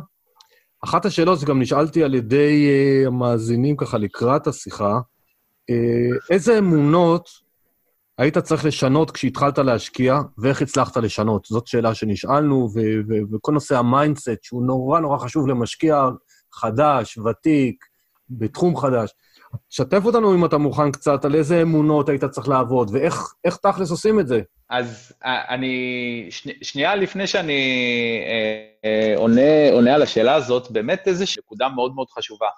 [0.84, 4.98] אחת השאלות שגם נשאלתי על ידי uh, המאזינים ככה לקראת השיחה,
[5.70, 5.74] אה,
[6.30, 7.28] איזה אמונות
[8.18, 11.46] היית צריך לשנות כשהתחלת להשקיע, ואיך הצלחת לשנות?
[11.46, 12.68] זאת שאלה שנשאלנו,
[13.32, 16.08] וכל נושא ה mindset, שהוא נורא נורא חשוב למשקיע
[16.52, 17.84] חדש, ותיק,
[18.30, 19.10] בתחום חדש.
[19.70, 24.20] שתף אותנו, אם אתה מוכן, קצת על איזה אמונות היית צריך לעבוד, ואיך תכלס עושים
[24.20, 24.40] את זה.
[24.70, 27.62] אז אה, אני, שני, שנייה לפני שאני
[28.26, 32.48] אה, אה, עונה, עונה על השאלה הזאת, באמת איזושהי נקודה מאוד מאוד חשובה.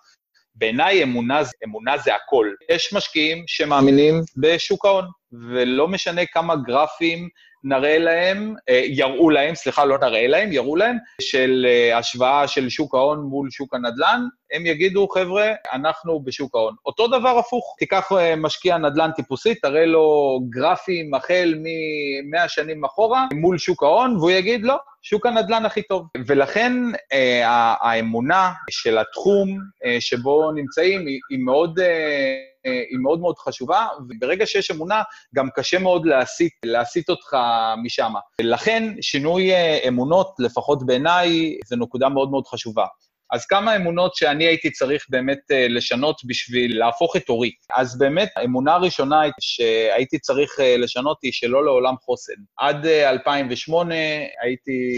[0.55, 2.50] בעיניי אמונה, אמונה זה הכל.
[2.70, 7.28] יש משקיעים שמאמינים בשוק ההון, ולא משנה כמה גרפים
[7.64, 12.68] נראה להם, אה, יראו להם, סליחה, לא נראה להם, יראו להם, של אה, השוואה של
[12.68, 16.75] שוק ההון מול שוק הנדל"ן, הם יגידו, חבר'ה, אנחנו בשוק ההון.
[16.87, 23.27] אותו דבר הפוך, תיקח אה, משקיע נדל"ן טיפוסי, תראה לו גרפים החל מ-100 שנים אחורה
[23.33, 26.06] מול שוק ההון, והוא יגיד, לא, שוק הנדל"ן הכי טוב.
[26.26, 26.72] ולכן
[27.12, 31.78] אה, האמונה של התחום אה, שבו נמצאים היא, היא מאוד...
[31.78, 35.02] אה, היא מאוד מאוד חשובה, וברגע שיש אמונה,
[35.34, 37.36] גם קשה מאוד להסיט, להסיט אותך
[37.82, 38.12] משם.
[38.40, 39.50] לכן, שינוי
[39.88, 42.84] אמונות, לפחות בעיניי, זו נקודה מאוד מאוד חשובה.
[43.33, 47.51] אז כמה אמונות שאני הייתי צריך באמת אה, לשנות בשביל להפוך את אורי.
[47.77, 52.33] אז באמת, האמונה הראשונה שהייתי צריך אה, לשנות היא שלא לעולם חוסן.
[52.59, 54.97] עד 2008 אה, הייתי,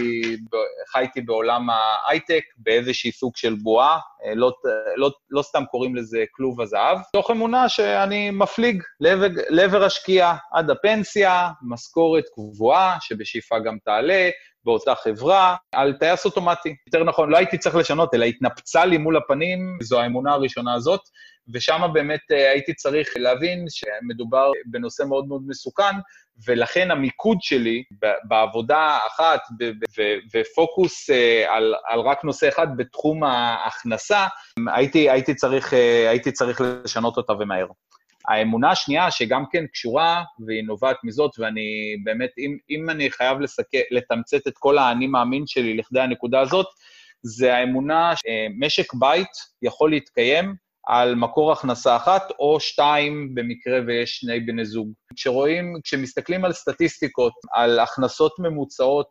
[0.91, 3.99] חייתי בעולם ההייטק, באיזשהי סוג של בועה,
[4.35, 4.51] לא,
[4.95, 10.69] לא, לא סתם קוראים לזה כלוב הזהב, תוך אמונה שאני מפליג לעבר, לעבר השקיעה עד
[10.69, 14.29] הפנסיה, משכורת קבועה, שבשאיפה גם תעלה,
[14.65, 16.75] באותה חברה, על טייס אוטומטי.
[16.87, 21.01] יותר נכון, לא הייתי צריך לשנות, אלא התנפצה לי מול הפנים, זו האמונה הראשונה הזאת,
[21.53, 25.95] ושם באמת אה, הייתי צריך להבין שמדובר בנושא מאוד מאוד מסוכן,
[26.47, 27.83] ולכן המיקוד שלי
[28.23, 29.39] בעבודה אחת
[30.33, 34.27] ופוקוס אה, על, על רק נושא אחד בתחום ההכנסה,
[34.73, 37.67] הייתי, הייתי, צריך, אה, הייתי צריך לשנות אותה ומהר.
[38.27, 43.65] האמונה השנייה, שגם כן קשורה, והיא נובעת מזאת, ואני באמת, אם, אם אני חייב לסק...
[43.91, 46.65] לתמצת את כל האני מאמין שלי לכדי הנקודה הזאת,
[47.23, 50.55] זה האמונה שמשק בית יכול להתקיים
[50.87, 54.91] על מקור הכנסה אחת, או שתיים במקרה ויש שני בני זוג.
[55.15, 59.07] כשרואים, כשמסתכלים על סטטיסטיקות, על הכנסות ממוצעות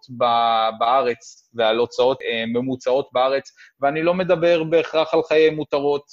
[0.79, 3.51] בארץ ועל הוצאות אה, ממוצעות בארץ,
[3.81, 6.05] ואני לא מדבר בהכרח על חיי מותרות,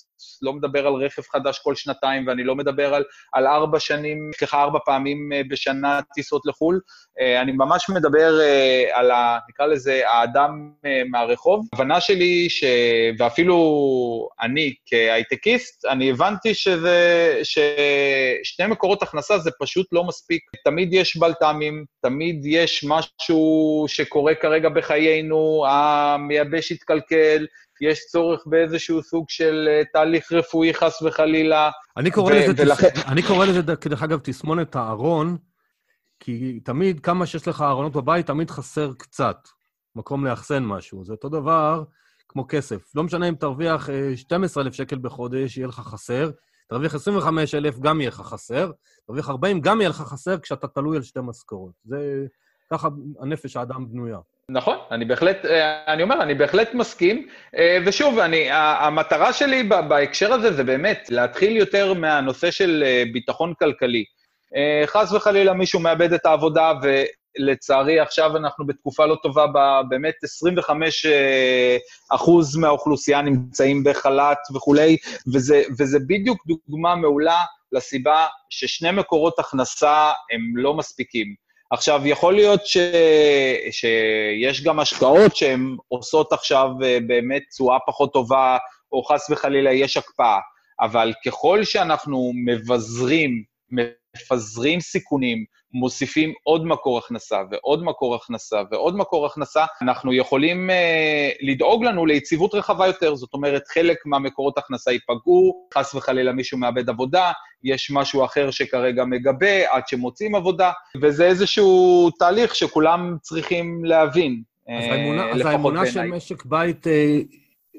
[0.41, 3.03] לא מדבר על רכב חדש כל שנתיים, ואני לא מדבר על,
[3.33, 6.79] על ארבע שנים, סליחה, ארבע פעמים אה, בשנה טיסות לחו"ל,
[7.19, 10.71] אה, אני ממש מדבר אה, על, ה, נקרא לזה, האדם
[11.11, 11.67] מהרחוב.
[11.73, 12.63] ההבנה שלי, ש...
[13.19, 13.57] ואפילו
[14.41, 20.43] אני כהייטקיסט, אני הבנתי שזה, ששני מקורות הכנסה זה פשוט לא מספיק.
[20.63, 27.45] תמיד יש בלת"מים, תמיד יש משהו שקורה כרגע בחיינו, המייבש התקלקל,
[27.81, 31.71] יש צורך באיזשהו סוג של אה, תהליך רפואי, חס וחלילה.
[31.97, 32.89] אני קורא, ו- לזה, ולכן...
[32.89, 33.05] תס...
[33.07, 35.37] אני קורא לזה, דרך אגב, תסמונת הארון,
[36.19, 39.37] כי תמיד, כמה שיש לך ארונות בבית, תמיד חסר קצת
[39.95, 41.05] מקום לאחסן משהו.
[41.05, 41.83] זה אותו דבר
[42.27, 42.95] כמו כסף.
[42.95, 46.31] לא משנה אם תרוויח 12,000 אה, שקל בחודש, יהיה לך חסר.
[46.69, 48.71] תרוויח 25,000, גם יהיה לך חסר.
[49.05, 51.73] תרוויח 40, גם יהיה לך חסר כשאתה תלוי על שתי משכורות.
[51.83, 52.25] זה...
[52.71, 52.89] ככה
[53.19, 54.19] הנפש האדם בנויה.
[54.49, 57.27] נכון, אני בהחלט, אה, אני אומר, אני בהחלט מסכים.
[57.57, 63.53] אה, ושוב, אני, המטרה שלי בהקשר הזה זה באמת להתחיל יותר מהנושא של אה, ביטחון
[63.59, 64.03] כלכלי.
[64.85, 66.73] חס וחלילה מישהו מאבד את העבודה,
[67.39, 69.45] ולצערי עכשיו אנחנו בתקופה לא טובה,
[69.89, 71.05] באמת 25
[72.11, 74.97] אחוז מהאוכלוסייה נמצאים בחל"ת וכולי,
[75.33, 77.39] וזה, וזה בדיוק דוגמה מעולה
[77.71, 81.35] לסיבה ששני מקורות הכנסה הם לא מספיקים.
[81.71, 82.77] עכשיו, יכול להיות ש...
[83.71, 88.57] שיש גם השקעות שהן עושות עכשיו אה, באמת תשואה פחות טובה,
[88.91, 90.39] או חס וחלילה יש הקפאה,
[90.81, 93.43] אבל ככל שאנחנו מבזרים,
[94.15, 101.29] מפזרים סיכונים, מוסיפים עוד מקור הכנסה ועוד מקור הכנסה ועוד מקור הכנסה, אנחנו יכולים אה,
[101.41, 103.15] לדאוג לנו ליציבות רחבה יותר.
[103.15, 107.31] זאת אומרת, חלק מהמקורות הכנסה ייפגעו, חס וחלילה מישהו מאבד עבודה,
[107.63, 110.71] יש משהו אחר שכרגע מגבה עד שמוצאים עבודה,
[111.01, 114.41] וזה איזשהו תהליך שכולם צריכים להבין.
[114.77, 117.19] אז אה, האמונה, אז האמונה של משק בית אה,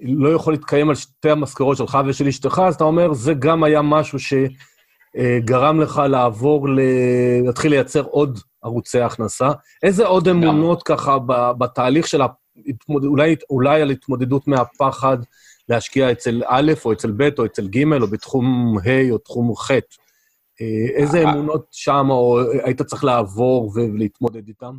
[0.03, 3.83] לא יכול להתקיים על שתי המשכורות שלך ושל אשתך, אז אתה אומר, זה גם היה
[3.83, 4.35] משהו ש...
[5.19, 6.81] אה, גרם לך לעבור, ל...
[7.45, 9.51] להתחיל לייצר עוד ערוצי הכנסה.
[9.83, 11.19] איזה עוד אמונות ככה
[11.59, 13.05] בתהליך של, ההתמוד...
[13.05, 15.17] אולי, אולי על התמודדות מהפחד
[15.69, 19.71] להשקיע אצל א', או אצל ב', או אצל ג', או בתחום ה', או תחום ח',
[19.71, 19.77] אה,
[20.95, 24.73] איזה אה, אמונות שם, או היית צריך לעבור ולהתמודד איתן?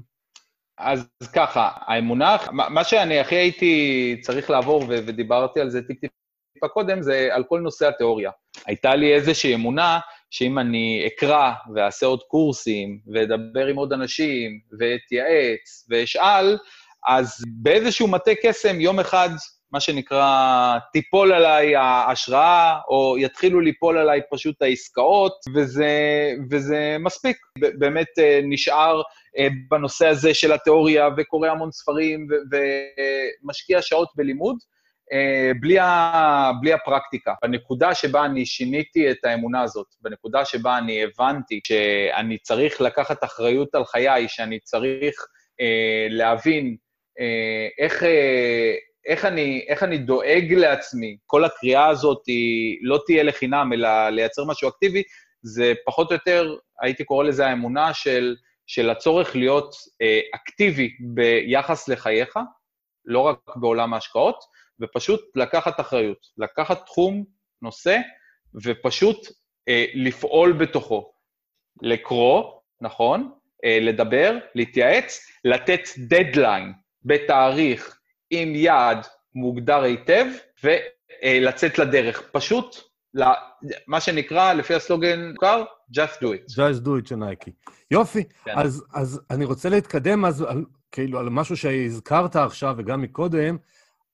[0.78, 7.30] אז ככה, האמונה, מה שאני הכי הייתי צריך לעבור, ודיברתי על זה טיפ-טיפה קודם, זה
[7.32, 8.32] על כל נושא התיאוריה.
[8.65, 10.00] הייתה לי איזושהי אמונה
[10.34, 16.58] שאם אני אקרא ואעשה עוד קורסים, ואדבר עם עוד אנשים, ואתייעץ, ואשאל,
[17.08, 19.30] אז באיזשהו מטה קסם, יום אחד,
[19.72, 25.91] מה שנקרא, תיפול עליי ההשראה, או יתחילו ליפול עליי פשוט העסקאות, וזה,
[26.52, 27.38] וזה מספיק.
[27.60, 29.02] באמת אה, נשאר
[29.38, 34.56] אה, בנושא הזה של התיאוריה, וקורא המון ספרים, ומשקיע שעות בלימוד.
[35.12, 37.34] אה, בלי, ה, בלי הפרקטיקה.
[37.43, 43.76] בנקודה שבה אני שיניתי את האמונה הזאת, בנקודה שבה אני הבנתי שאני צריך לקחת אחריות
[43.76, 45.16] על חיי, שאני צריך
[45.62, 46.76] אה, להבין
[47.20, 48.74] אה, איך, אה,
[49.08, 54.45] איך, אני, איך אני דואג לעצמי, כל הקריאה הזאת היא לא תהיה לחינם, אלא לייצר
[54.45, 55.04] משהו אקטיבי,
[55.43, 58.36] זה פחות או יותר, הייתי קורא לזה האמונה של
[58.68, 62.38] של הצורך להיות אה, אקטיבי ביחס לחייך,
[63.06, 64.36] לא רק בעולם ההשקעות,
[64.82, 67.24] ופשוט לקחת אחריות, לקחת תחום,
[67.61, 67.97] נושא,
[68.63, 69.28] ופשוט
[69.69, 71.13] אה, לפעול בתוכו.
[71.82, 72.43] לקרוא,
[72.82, 73.32] נכון?
[73.65, 77.99] אה, לדבר, להתייעץ, לתת דדליין בתאריך
[78.30, 80.26] עם יעד מוגדר היטב,
[80.63, 82.21] ולצאת לדרך.
[82.32, 82.76] פשוט,
[83.88, 86.51] מה שנקרא, לפי הסלוגן מוכר, just do it.
[86.51, 87.51] just do it של נייקי.
[87.91, 88.51] יופי, כן.
[88.57, 93.57] אז, אז אני רוצה להתקדם אז על, כאילו על משהו שהזכרת עכשיו וגם מקודם,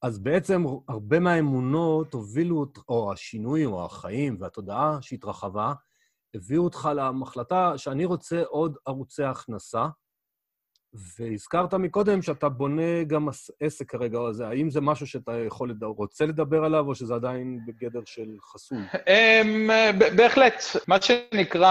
[0.02, 5.74] אז בעצם הרבה מהאמונות הובילו, או השינוי, או החיים והתודעה שהתרחבה,
[6.36, 9.88] הביאו אותך להחלטה שאני רוצה עוד ערוצי הכנסה,
[11.20, 13.28] והזכרת מקודם שאתה בונה גם
[13.62, 15.78] עסק כרגע, אז האם זה משהו שאתה יכול.
[15.82, 18.78] רוצה לדבר עליו, או שזה עדיין בגדר של חסוי?
[19.08, 19.70] אמ,
[20.16, 20.64] בהחלט.
[20.88, 21.70] מה שנקרא,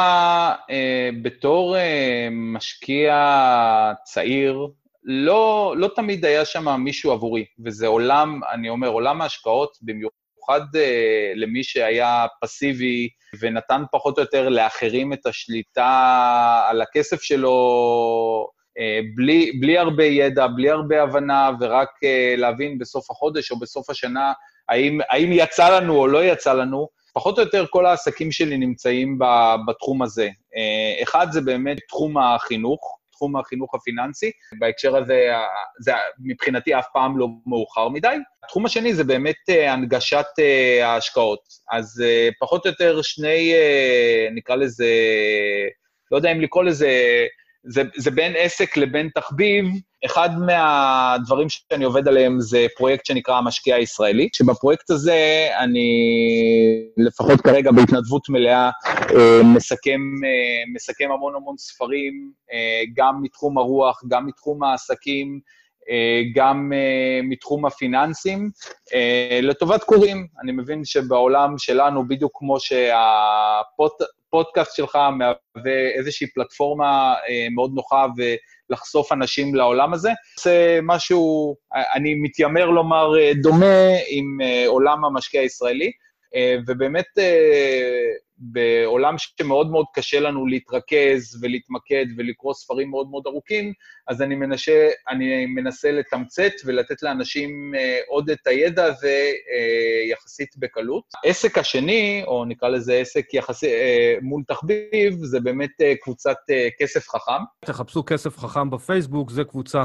[0.71, 3.15] אה, בתור אה, משקיע
[4.05, 4.69] צעיר,
[5.05, 11.33] לא, לא תמיד היה שם מישהו עבורי, וזה עולם, אני אומר, עולם ההשקעות, במיוחד אה,
[11.35, 13.09] למי שהיה פסיבי
[13.41, 17.57] ונתן פחות או יותר לאחרים את השליטה על הכסף שלו,
[18.79, 23.91] אה, בלי, בלי הרבה ידע, בלי הרבה הבנה, ורק אה, להבין בסוף החודש או בסוף
[23.91, 24.33] השנה
[24.69, 26.89] האם, האם יצא לנו או לא יצא לנו.
[27.15, 29.19] פחות או יותר כל העסקים שלי נמצאים
[29.67, 30.29] בתחום הזה.
[30.57, 34.31] אה, אחד זה באמת תחום החינוך, תחום החינוך הפיננסי.
[34.59, 35.29] בהקשר הזה,
[35.81, 35.93] זה
[36.25, 38.17] מבחינתי אף פעם לא מאוחר מדי.
[38.45, 40.27] התחום השני זה באמת הנגשת
[40.83, 41.41] ההשקעות.
[41.73, 42.03] אז
[42.41, 43.53] פחות או יותר שני,
[44.35, 44.87] נקרא לזה,
[46.11, 46.91] לא יודע אם לקרוא לזה
[47.65, 49.65] זה, זה בין עסק לבין תחביב.
[50.05, 55.89] אחד מהדברים שאני עובד עליהם זה פרויקט שנקרא המשקיע הישראלי, שבפרויקט הזה אני,
[56.97, 64.03] לפחות כרגע בהתנדבות מלאה, אה, מסכם, אה, מסכם המון המון ספרים, אה, גם מתחום הרוח,
[64.09, 65.41] גם מתחום העסקים,
[66.35, 66.73] גם
[67.23, 68.51] מתחום הפיננסים,
[69.43, 70.27] לטובת קוראים.
[70.43, 73.93] אני מבין שבעולם שלנו, בדיוק כמו שהפוט...
[74.29, 77.15] הפודקאסט שלך מהווה איזושהי פלטפורמה
[77.55, 78.07] מאוד נוחה
[78.71, 80.11] ולחשוף אנשים לעולם הזה.
[80.43, 81.55] זה משהו,
[81.95, 85.91] אני מתיימר לומר, אה, דומה עם אה, עולם המשקיע הישראלי,
[86.67, 87.07] ובאמת
[88.39, 93.73] בעולם שמאוד מאוד קשה לנו להתרכז ולהתמקד ולקרוא ספרים מאוד מאוד ארוכים,
[94.09, 100.57] אז אני מנסה, אני מנסה לתמצת ולתת לאנשים אה, עוד את הידע הזה אה, יחסית
[100.57, 101.05] בקלות.
[101.25, 105.71] העסק השני, או נקרא לזה עסק יחסי, אה, מול תחביב, זה באמת
[106.03, 106.37] קבוצת
[106.79, 107.43] כסף חכם.
[107.65, 109.85] תחפשו כסף חכם בפייסבוק, זו קבוצה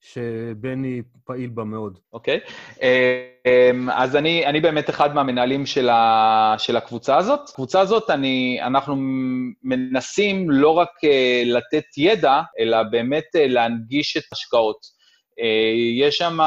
[0.00, 1.98] שבני פעיל בה מאוד.
[2.12, 2.40] אוקיי.
[2.46, 2.80] Okay.
[3.46, 7.40] אמ, אז אני, אני באמת אחד מהמנהלים של, ה, של הקבוצה הזאת.
[7.48, 8.96] הקבוצה הזאת, אני, אנחנו
[9.62, 11.08] מנסים לא רק uh,
[11.46, 14.99] לתת ידע, אלא באמת uh, להנגיש את ההשקעות.
[15.38, 16.38] Uh, יש שם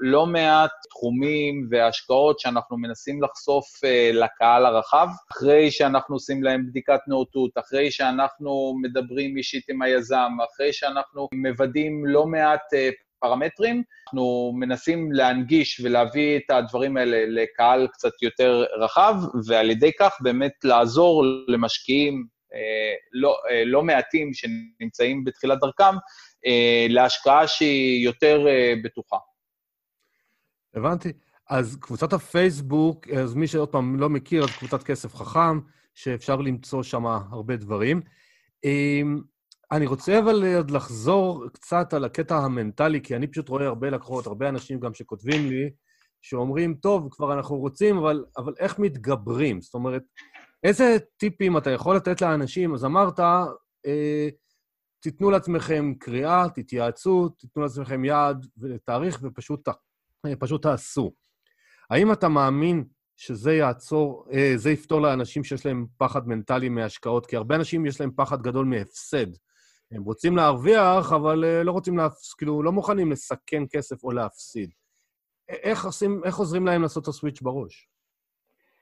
[0.00, 7.00] לא מעט תחומים והשקעות שאנחנו מנסים לחשוף uh, לקהל הרחב, אחרי שאנחנו עושים להם בדיקת
[7.08, 14.52] נאותות, אחרי שאנחנו מדברים אישית עם היזם, אחרי שאנחנו מוודאים לא מעט uh, פרמטרים, אנחנו
[14.54, 19.14] מנסים להנגיש ולהביא את הדברים האלה לקהל קצת יותר רחב,
[19.46, 26.00] ועל ידי כך באמת לעזור למשקיעים אה, לא, אה, לא מעטים שנמצאים בתחילת דרכם, אה,
[26.88, 29.16] להשקעה שהיא יותר אה, בטוחה.
[30.74, 31.12] הבנתי.
[31.50, 35.60] אז קבוצת הפייסבוק, אז מי שעוד פעם לא מכיר, אז קבוצת כסף חכם,
[35.94, 38.00] שאפשר למצוא שם הרבה דברים.
[38.64, 39.02] אה,
[39.72, 44.26] אני רוצה אבל עוד לחזור קצת על הקטע המנטלי, כי אני פשוט רואה הרבה לקוחות,
[44.26, 45.70] הרבה אנשים גם שכותבים לי,
[46.22, 49.60] שאומרים, טוב, כבר אנחנו רוצים, אבל, אבל איך מתגברים?
[49.60, 50.02] זאת אומרת,
[50.64, 52.74] איזה טיפים אתה יכול לתת לאנשים?
[52.74, 54.28] אז אמרת, אה,
[55.06, 59.68] תיתנו לעצמכם קריאה, תתייעצו, תיתנו לעצמכם יעד ותאריך ופשוט
[60.26, 61.12] אה, פשוט תעשו.
[61.90, 62.84] האם אתה מאמין
[63.16, 67.26] שזה יעצור, אה, זה יפתור לאנשים שיש להם פחד מנטלי מהשקעות?
[67.26, 69.26] כי הרבה אנשים יש להם פחד גדול מהפסד.
[69.92, 72.34] הם רוצים להרוויח, אבל אה, לא רוצים להפס...
[72.34, 74.70] כאילו, לא מוכנים לסכן כסף או להפסיד.
[75.48, 77.88] איך, עושים, איך עוזרים להם לעשות את הסוויץ' בראש?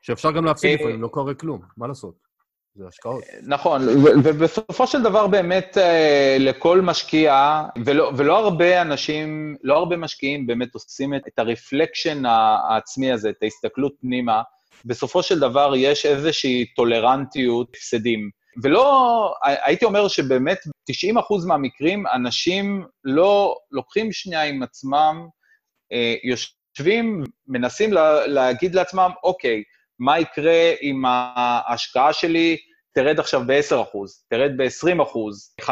[0.02, 2.14] שאפשר גם להפסיד לפעמים, לא קורה כלום, מה לעשות?
[2.76, 3.24] זה השקעות.
[3.42, 3.82] נכון,
[4.24, 10.74] ובסופו של דבר באמת אה, לכל משקיע, ולא, ולא הרבה אנשים, לא הרבה משקיעים באמת
[10.74, 14.42] עושים את הרפלקשן העצמי הזה, את ההסתכלות פנימה,
[14.84, 18.30] בסופו של דבר יש איזושהי טולרנטיות הפסדים.
[18.62, 25.26] ולא, הייתי אומר שבאמת 90 אחוז מהמקרים, אנשים לא לוקחים שנייה עם עצמם,
[25.92, 29.62] אה, יושבים, מנסים לה, להגיד לעצמם, אוקיי,
[29.98, 32.56] מה יקרה אם ההשקעה שלי
[32.94, 33.98] תרד עכשיו ב-10%,
[34.30, 35.66] תרד ב-20%, 50%,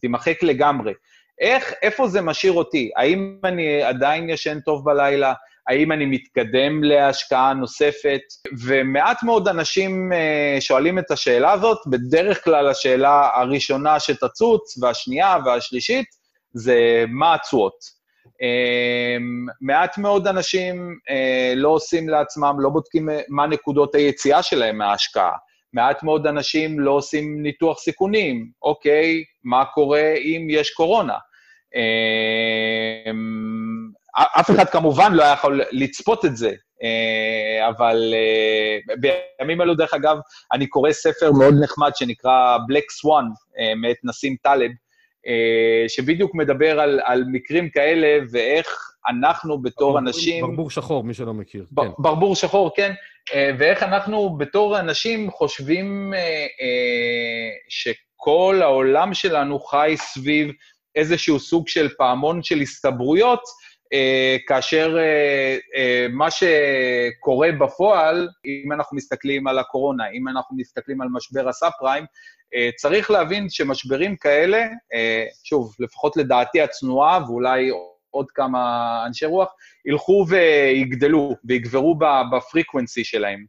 [0.00, 0.92] תימחק לגמרי.
[1.40, 2.90] איך, איפה זה משאיר אותי?
[2.96, 5.34] האם אני עדיין ישן טוב בלילה?
[5.68, 8.20] האם אני מתקדם להשקעה נוספת?
[8.66, 16.06] ומעט מאוד אנשים uh, שואלים את השאלה הזאת, בדרך כלל השאלה הראשונה שתצוץ, והשנייה והשלישית,
[16.52, 17.97] זה מה התשואות.
[18.42, 19.22] Uh,
[19.60, 25.32] מעט מאוד אנשים uh, לא עושים לעצמם, לא בודקים מה נקודות היציאה שלהם מההשקעה.
[25.72, 28.50] מעט מאוד אנשים לא עושים ניתוח סיכונים.
[28.62, 31.14] אוקיי, מה קורה אם יש קורונה?
[31.74, 33.90] אמ,
[34.40, 39.94] אף אחד כמובן לא היה יכול לצפות את זה, אה, אבל אה, בימים אלו, דרך
[39.94, 40.16] אגב,
[40.52, 43.24] אני קורא ספר מאוד נחמד שנקרא Black Swan,
[43.58, 44.70] אה, מאת נסים טלב,
[45.88, 50.46] שבדיוק מדבר על, על מקרים כאלה ואיך אנחנו בתור ברבור, אנשים...
[50.46, 51.88] ברבור שחור, מי שלא מכיר, ב, כן.
[51.98, 52.92] ברבור שחור, כן.
[53.58, 56.12] ואיך אנחנו בתור אנשים חושבים
[57.68, 60.50] שכל העולם שלנו חי סביב
[60.96, 63.57] איזשהו סוג של פעמון של הסתברויות, אה,
[64.46, 71.08] כאשר אה, אה, מה שקורה בפועל, אם אנחנו מסתכלים על הקורונה, אם אנחנו מסתכלים על
[71.12, 72.04] משבר הסאב פריים,
[72.54, 77.70] אה, צריך להבין שמשברים כאלה, אה, שוב, לפחות לדעתי הצנועה, ואולי
[78.10, 79.48] עוד כמה אנשי רוח,
[79.86, 81.98] ילכו ויגדלו ויגברו
[82.32, 83.44] בפריקוונסי שלהם.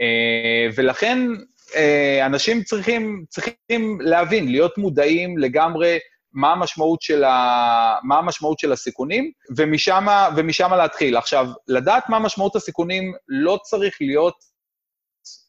[0.00, 1.18] אה, ולכן
[1.76, 5.98] אה, אנשים צריכים, צריכים להבין, להיות מודעים לגמרי
[6.36, 7.98] מה המשמעות של, ה...
[8.02, 10.06] מה המשמעות של הסיכונים, ומשם,
[10.36, 11.16] ומשם להתחיל.
[11.16, 14.34] עכשיו, לדעת מה משמעות הסיכונים לא צריך להיות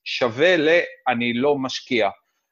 [0.03, 2.09] שווה ל- אני לא משקיע.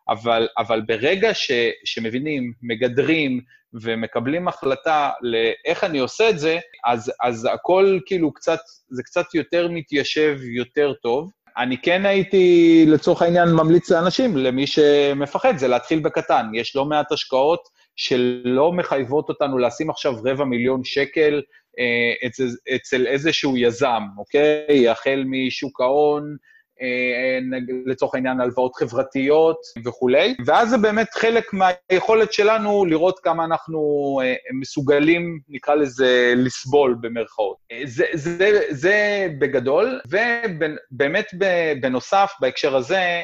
[0.10, 1.52] אבל, אבל ברגע ש,
[1.86, 3.42] שמבינים, מגדרים
[3.82, 8.60] ומקבלים החלטה לאיך אני עושה את זה, אז, אז הכל כאילו קצת,
[8.90, 11.32] זה קצת יותר מתיישב יותר טוב.
[11.58, 16.46] אני כן הייתי, לצורך העניין, ממליץ לאנשים, למי שמפחד, זה להתחיל בקטן.
[16.54, 17.60] יש לא מעט השקעות
[17.96, 21.42] שלא מחייבות אותנו לשים עכשיו רבע מיליון שקל
[21.80, 24.90] אה, אצל, אצל איזשהו יזם, אוקיי?
[24.90, 26.36] החל משוק ההון,
[26.82, 27.40] אה,
[27.86, 33.80] לצורך העניין הלוואות חברתיות וכולי, ואז זה באמת חלק מהיכולת שלנו לראות כמה אנחנו
[34.24, 37.58] אה, מסוגלים, נקרא לזה, לסבול במרכאות.
[37.72, 41.26] אה, זה, זה, זה בגדול, ובאמת
[41.82, 43.24] בנוסף, בהקשר הזה,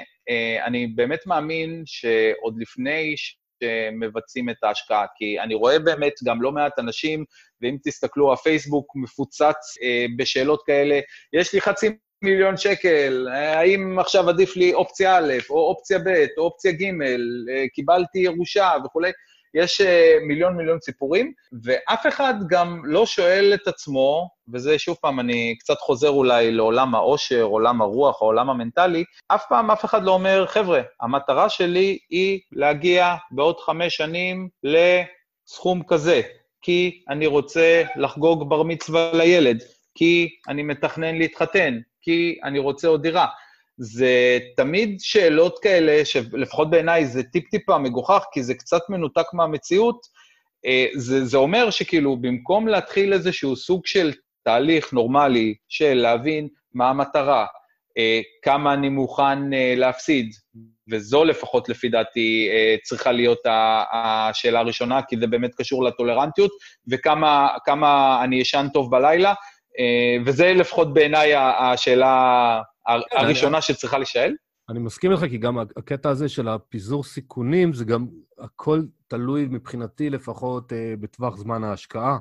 [0.65, 3.15] אני באמת מאמין שעוד לפני
[3.63, 7.25] שמבצעים את ההשקעה, כי אני רואה באמת גם לא מעט אנשים,
[7.61, 10.99] ואם תסתכלו, הפייסבוק מפוצץ אה, בשאלות כאלה,
[11.33, 11.89] יש לי חצי
[12.23, 17.67] מיליון שקל, האם עכשיו עדיף לי אופציה א', או אופציה ב', או אופציה ג', אה,
[17.73, 19.11] קיבלתי ירושה וכולי,
[19.53, 21.33] יש אה, מיליון מיליון סיפורים,
[21.63, 26.95] ואף אחד גם לא שואל את עצמו, וזה שוב פעם, אני קצת חוזר אולי לעולם
[26.95, 32.39] העושר, עולם הרוח, העולם המנטלי, אף פעם אף אחד לא אומר, חבר'ה, המטרה שלי היא
[32.51, 36.21] להגיע בעוד חמש שנים לסכום כזה,
[36.61, 39.63] כי אני רוצה לחגוג בר מצווה לילד,
[39.95, 43.27] כי אני מתכנן להתחתן, כי אני רוצה עוד דירה.
[43.83, 50.01] זה תמיד שאלות כאלה, שלפחות בעיניי זה טיפ-טיפה מגוחך, כי זה קצת מנותק מהמציאות.
[50.65, 54.13] אה, זה, זה אומר שכאילו, במקום להתחיל איזשהו סוג של
[54.43, 57.45] תהליך נורמלי של להבין מה המטרה,
[57.97, 60.31] אה, כמה אני מוכן אה, להפסיד,
[60.91, 62.49] וזו לפחות לפי דעתי
[62.83, 63.39] צריכה להיות
[63.93, 66.51] השאלה הראשונה, כי זה באמת קשור לטולרנטיות,
[66.91, 69.33] וכמה אני אשן טוב בלילה,
[70.25, 72.61] וזה לפחות בעיניי השאלה
[73.11, 74.35] הראשונה שצריכה להישאל?
[74.69, 78.07] אני מסכים איתך, כי גם הקטע הזה של הפיזור סיכונים, זה גם
[78.39, 82.17] הכל תלוי מבחינתי לפחות אה, בטווח זמן ההשקעה,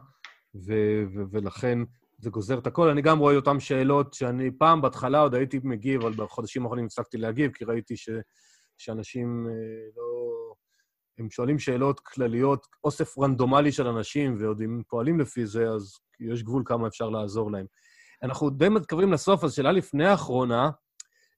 [0.54, 1.78] ו- ו- ולכן
[2.18, 2.88] זה גוזר את הכל.
[2.88, 7.18] אני גם רואה אותן שאלות שאני פעם, בהתחלה עוד הייתי מגיב, אבל בחודשים האחרונים הפסקתי
[7.18, 8.10] להגיב, כי ראיתי ש-
[8.78, 9.52] שאנשים אה,
[9.96, 10.30] לא...
[11.18, 16.42] הם שואלים שאלות כלליות, אוסף רנדומלי של אנשים, ועוד אם פועלים לפי זה, אז יש
[16.42, 17.66] גבול כמה אפשר לעזור להם.
[18.22, 20.70] אנחנו די מתקרבים לסוף, אז שאלה לפני האחרונה,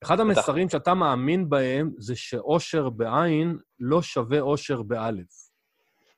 [0.02, 5.52] אחד המסרים שאתה מאמין בהם זה שאושר בעין לא שווה אושר באלף.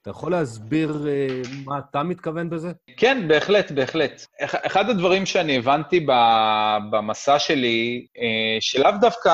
[0.02, 2.72] אתה יכול להסביר uh, מה אתה מתכוון בזה?
[2.96, 4.26] כן, בהחלט, בהחלט.
[4.40, 6.06] אחד הדברים שאני הבנתי
[6.90, 8.20] במסע שלי, uh,
[8.60, 9.30] שלאו דווקא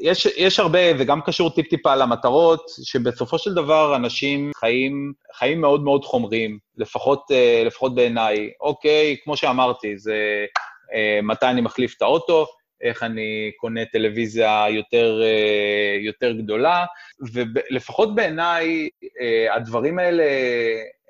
[0.00, 6.04] יש, יש הרבה, וגם קשור טיפ-טיפה למטרות, שבסופו של דבר אנשים חיים, חיים מאוד מאוד
[6.04, 8.50] חומריים, לפחות, אה, לפחות בעיניי.
[8.60, 10.46] אוקיי, כמו שאמרתי, זה
[10.94, 12.46] אה, מתי אני מחליף את האוטו,
[12.80, 16.84] איך אני קונה טלוויזיה יותר, אה, יותר גדולה,
[17.32, 18.88] ולפחות בעיניי,
[19.54, 20.24] הדברים האלה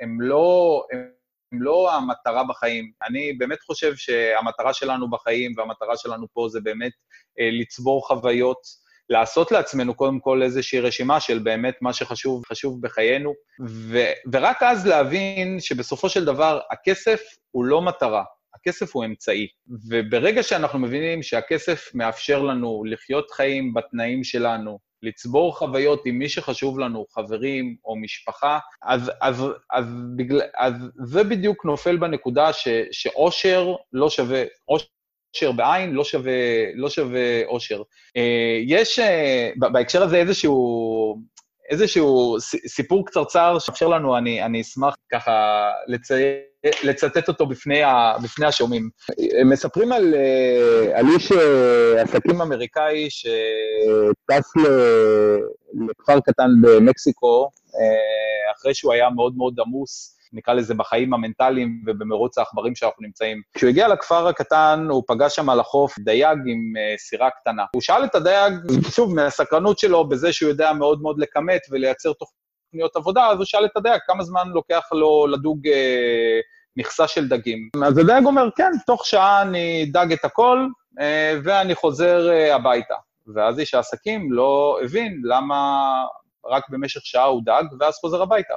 [0.01, 1.16] הם לא, הם
[1.63, 2.91] לא המטרה בחיים.
[3.09, 6.93] אני באמת חושב שהמטרה שלנו בחיים והמטרה שלנו פה זה באמת
[7.41, 13.35] אה, לצבור חוויות, לעשות לעצמנו קודם כל איזושהי רשימה של באמת מה שחשוב חשוב בחיינו,
[13.69, 13.99] ו,
[14.33, 19.47] ורק אז להבין שבסופו של דבר הכסף הוא לא מטרה, הכסף הוא אמצעי.
[19.91, 26.79] וברגע שאנחנו מבינים שהכסף מאפשר לנו לחיות חיים בתנאים שלנו, לצבור חוויות עם מי שחשוב
[26.79, 29.85] לנו, חברים או משפחה, אז, אז, אז,
[30.17, 30.75] בגלל, אז
[31.05, 36.33] זה בדיוק נופל בנקודה ש, שאושר לא שווה, אושר בעין לא שווה,
[36.75, 37.83] לא שווה אושר.
[38.17, 41.23] אה, יש אה, בהקשר הזה איזשהו,
[41.71, 42.37] איזשהו
[42.67, 46.37] סיפור קצרצר שאפשר לנו, אני, אני אשמח ככה לציין.
[46.85, 48.91] לצטט אותו בפני, ה, בפני השומעים.
[49.41, 54.53] הם מספרים על, אה, על איש אה, עסקים אמריקאי שטס
[55.89, 62.39] לכפר קטן במקסיקו, אה, אחרי שהוא היה מאוד מאוד עמוס, נקרא לזה בחיים המנטליים ובמרוץ
[62.39, 63.43] העכברים שאנחנו נמצאים.
[63.55, 67.65] כשהוא הגיע לכפר הקטן, הוא פגש שם על החוף דייג עם סירה קטנה.
[67.75, 68.55] הוא שאל את הדייג,
[68.91, 73.65] שוב, מהסקרנות שלו, בזה שהוא יודע מאוד מאוד לכמת ולייצר תוכניות עבודה, אז הוא שאל
[73.65, 76.41] את הדייג כמה זמן לוקח לו לדוג אה,
[76.77, 77.69] מכסה של דגים.
[77.87, 80.67] אז הדייג אומר, כן, תוך שעה אני דג את הכל,
[81.01, 82.95] אה, ואני חוזר הביתה.
[83.35, 85.85] ואז איש העסקים לא הבין למה
[86.51, 88.55] רק במשך שעה הוא דג, ואז חוזר הביתה.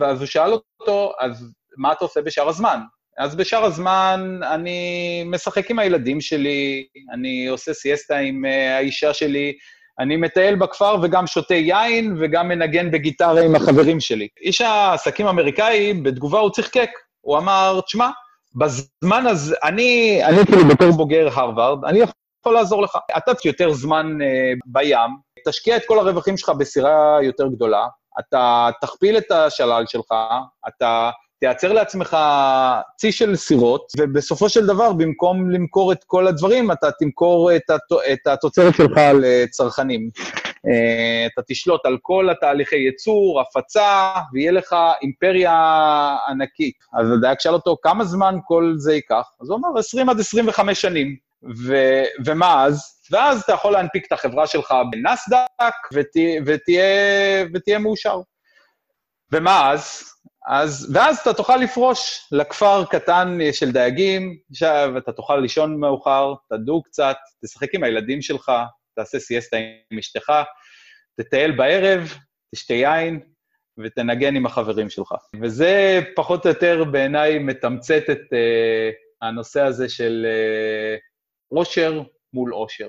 [0.00, 2.80] ואז הוא שאל אותו, אז מה אתה עושה בשאר הזמן?
[3.18, 9.52] אז בשאר הזמן אני משחק עם הילדים שלי, אני עושה סיאסטה עם אה, האישה שלי,
[10.00, 14.28] אני מטייל בכפר וגם שותה יין וגם מנגן בגיטרה עם החברים שלי.
[14.40, 16.90] איש העסקים האמריקאי, בתגובה הוא צחקק.
[17.20, 18.10] הוא אמר, תשמע,
[18.54, 22.98] בזמן הזה, אני, אני כאילו בתור בוגר הרווארד, אני יכול לעזור לך.
[23.16, 25.10] אתה יותר זמן uh, בים,
[25.48, 27.86] תשקיע את כל הרווחים שלך בסירה יותר גדולה,
[28.18, 30.14] אתה תכפיל את השלל שלך,
[30.68, 32.16] אתה תייצר לעצמך
[32.96, 37.92] צי של סירות, ובסופו של דבר, במקום למכור את כל הדברים, אתה תמכור את, הת...
[38.12, 40.10] את התוצרת שלך לצרכנים.
[40.66, 45.54] אה, אתה תשלוט על כל התהליכי ייצור, הפצה, ויהיה לך אימפריה
[46.28, 46.76] ענקית.
[46.98, 49.24] אז הדייג שאל אותו, כמה זמן כל זה ייקח?
[49.40, 51.16] אז הוא אמר, 20 עד 25 שנים.
[51.66, 51.74] ו...
[52.26, 52.97] ומה אז?
[53.10, 58.20] ואז אתה יכול להנפיק את החברה שלך בנסדק ותהיה, ותהיה, ותהיה מאושר.
[59.32, 60.12] ומה אז?
[60.48, 66.82] אז, ואז אתה תוכל לפרוש לכפר קטן של דייגים, עכשיו אתה תוכל לישון מאוחר, תדעו
[66.82, 68.52] קצת, תשחק עם הילדים שלך,
[68.96, 69.56] תעשה סיאסטה
[69.90, 70.32] עם אשתך,
[71.20, 72.14] תטייל בערב,
[72.54, 73.20] תשתה יין
[73.78, 75.14] ותנגן עם החברים שלך.
[75.42, 81.00] וזה פחות או יותר בעיניי מתמצת את uh, הנושא הזה של uh,
[81.48, 82.02] עושר
[82.38, 82.88] מול עושר.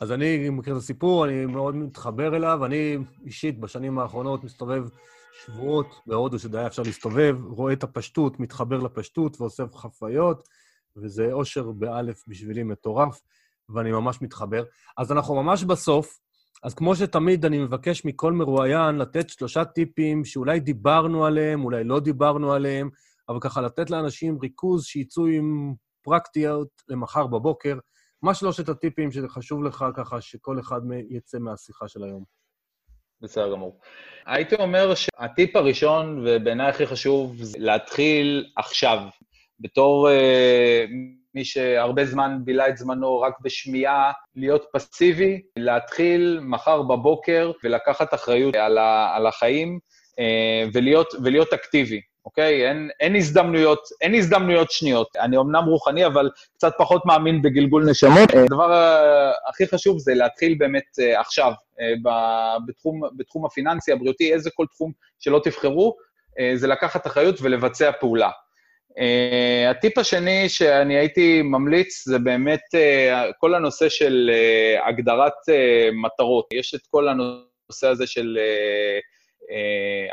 [0.00, 2.64] אז אני מכיר את הסיפור, אני מאוד מתחבר אליו.
[2.64, 4.84] אני אישית בשנים האחרונות מסתובב
[5.44, 10.48] שבועות בהודו, שזה היה אפשר להסתובב, רואה את הפשטות, מתחבר לפשטות ואוסף חוויות,
[10.96, 13.20] וזה אושר באלף בשבילי מטורף,
[13.68, 14.64] ואני ממש מתחבר.
[14.98, 16.18] אז אנחנו ממש בסוף,
[16.62, 22.00] אז כמו שתמיד, אני מבקש מכל מרואיין לתת שלושה טיפים שאולי דיברנו עליהם, אולי לא
[22.00, 22.90] דיברנו עליהם,
[23.28, 27.78] אבל ככה לתת לאנשים ריכוז שיצאו עם פרקטיות למחר בבוקר.
[28.22, 32.24] מה שלושת הטיפים שחשוב לך ככה שכל אחד יצא מהשיחה של היום?
[33.20, 33.80] בסדר גמור.
[34.26, 38.98] הייתי אומר שהטיפ הראשון, ובעיניי הכי חשוב, זה להתחיל עכשיו.
[39.60, 40.90] בתור uh,
[41.34, 48.54] מי שהרבה זמן בילה את זמנו רק בשמיעה, להיות פסיבי, להתחיל מחר בבוקר ולקחת אחריות
[48.54, 49.78] על, ה, על החיים
[50.10, 52.00] uh, ולהיות, ולהיות אקטיבי.
[52.28, 52.68] אוקיי?
[52.68, 55.16] אין, אין הזדמנויות, אין הזדמנויות שניות.
[55.16, 58.30] אני אמנם רוחני, אבל קצת פחות מאמין בגלגול נשמות.
[58.34, 58.72] הדבר
[59.48, 61.92] הכי חשוב זה להתחיל באמת אה, עכשיו, אה,
[62.66, 65.96] בתחום, בתחום הפיננסי, הבריאותי, איזה כל תחום שלא תבחרו,
[66.38, 68.30] אה, זה לקחת אחריות ולבצע פעולה.
[69.70, 72.60] הטיפ השני שאני הייתי ממליץ זה באמת
[73.38, 74.30] כל הנושא של
[74.88, 75.32] הגדרת
[75.92, 76.46] מטרות.
[76.52, 78.98] יש את כל הנושא הזה של אה,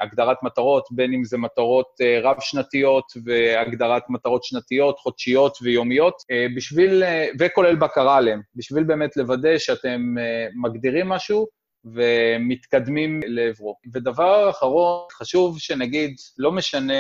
[0.02, 7.04] הגדרת מטרות, בין אם זה מטרות אה, רב-שנתיות והגדרת מטרות שנתיות, חודשיות ויומיות, אה, בשביל,
[7.40, 10.16] וכולל בקרה עליהן, בשביל באמת לוודא שאתם
[10.64, 11.48] מגדירים משהו
[11.86, 13.76] ומתקדמים לעברו.
[13.94, 16.94] ודבר אחרון, חשוב שנגיד, לא משנה,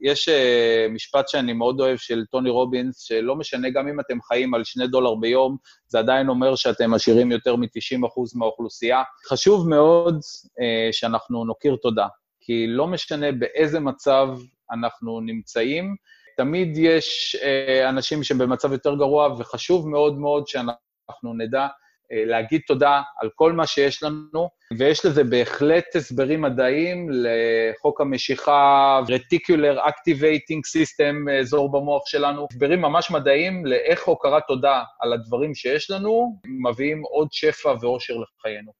[0.00, 4.54] יש uh, משפט שאני מאוד אוהב של טוני רובינס, שלא משנה גם אם אתם חיים
[4.54, 5.56] על שני דולר ביום,
[5.86, 9.02] זה עדיין אומר שאתם עשירים יותר מ-90% מהאוכלוסייה.
[9.28, 12.06] חשוב מאוד uh, שאנחנו נכיר תודה,
[12.40, 14.28] כי לא משנה באיזה מצב
[14.72, 15.96] אנחנו נמצאים,
[16.36, 21.68] תמיד יש uh, אנשים שבמצב יותר גרוע, וחשוב מאוד מאוד שאנחנו נדע אה,
[22.10, 24.48] להגיד תודה על כל מה שיש לנו,
[24.78, 33.10] ויש לזה בהחלט הסברים מדעיים לחוק המשיכה, Reticular Activating System, אזור במוח שלנו, הסברים ממש
[33.10, 38.72] מדעיים לאיך הוקרת תודה על הדברים שיש לנו, מביאים עוד שפע ואושר לחיינו.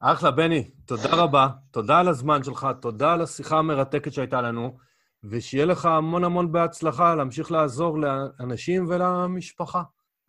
[0.00, 1.48] אחלה, בני, תודה רבה.
[1.70, 4.76] תודה על הזמן שלך, תודה על השיחה המרתקת שהייתה לנו,
[5.24, 9.82] ושיהיה לך המון המון בהצלחה להמשיך לעזור לאנשים ולמשפחה.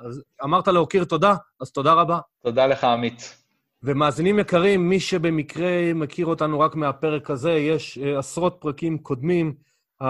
[0.04, 2.20] אז אמרת להוקיר תודה, אז תודה רבה.
[2.44, 3.44] תודה לך, עמית.
[3.84, 9.56] ומאזינים יקרים, מי שבמקרה מכיר אותנו רק מהפרק הזה, יש uh, עשרות פרקים קודמים
[10.04, 10.06] uh,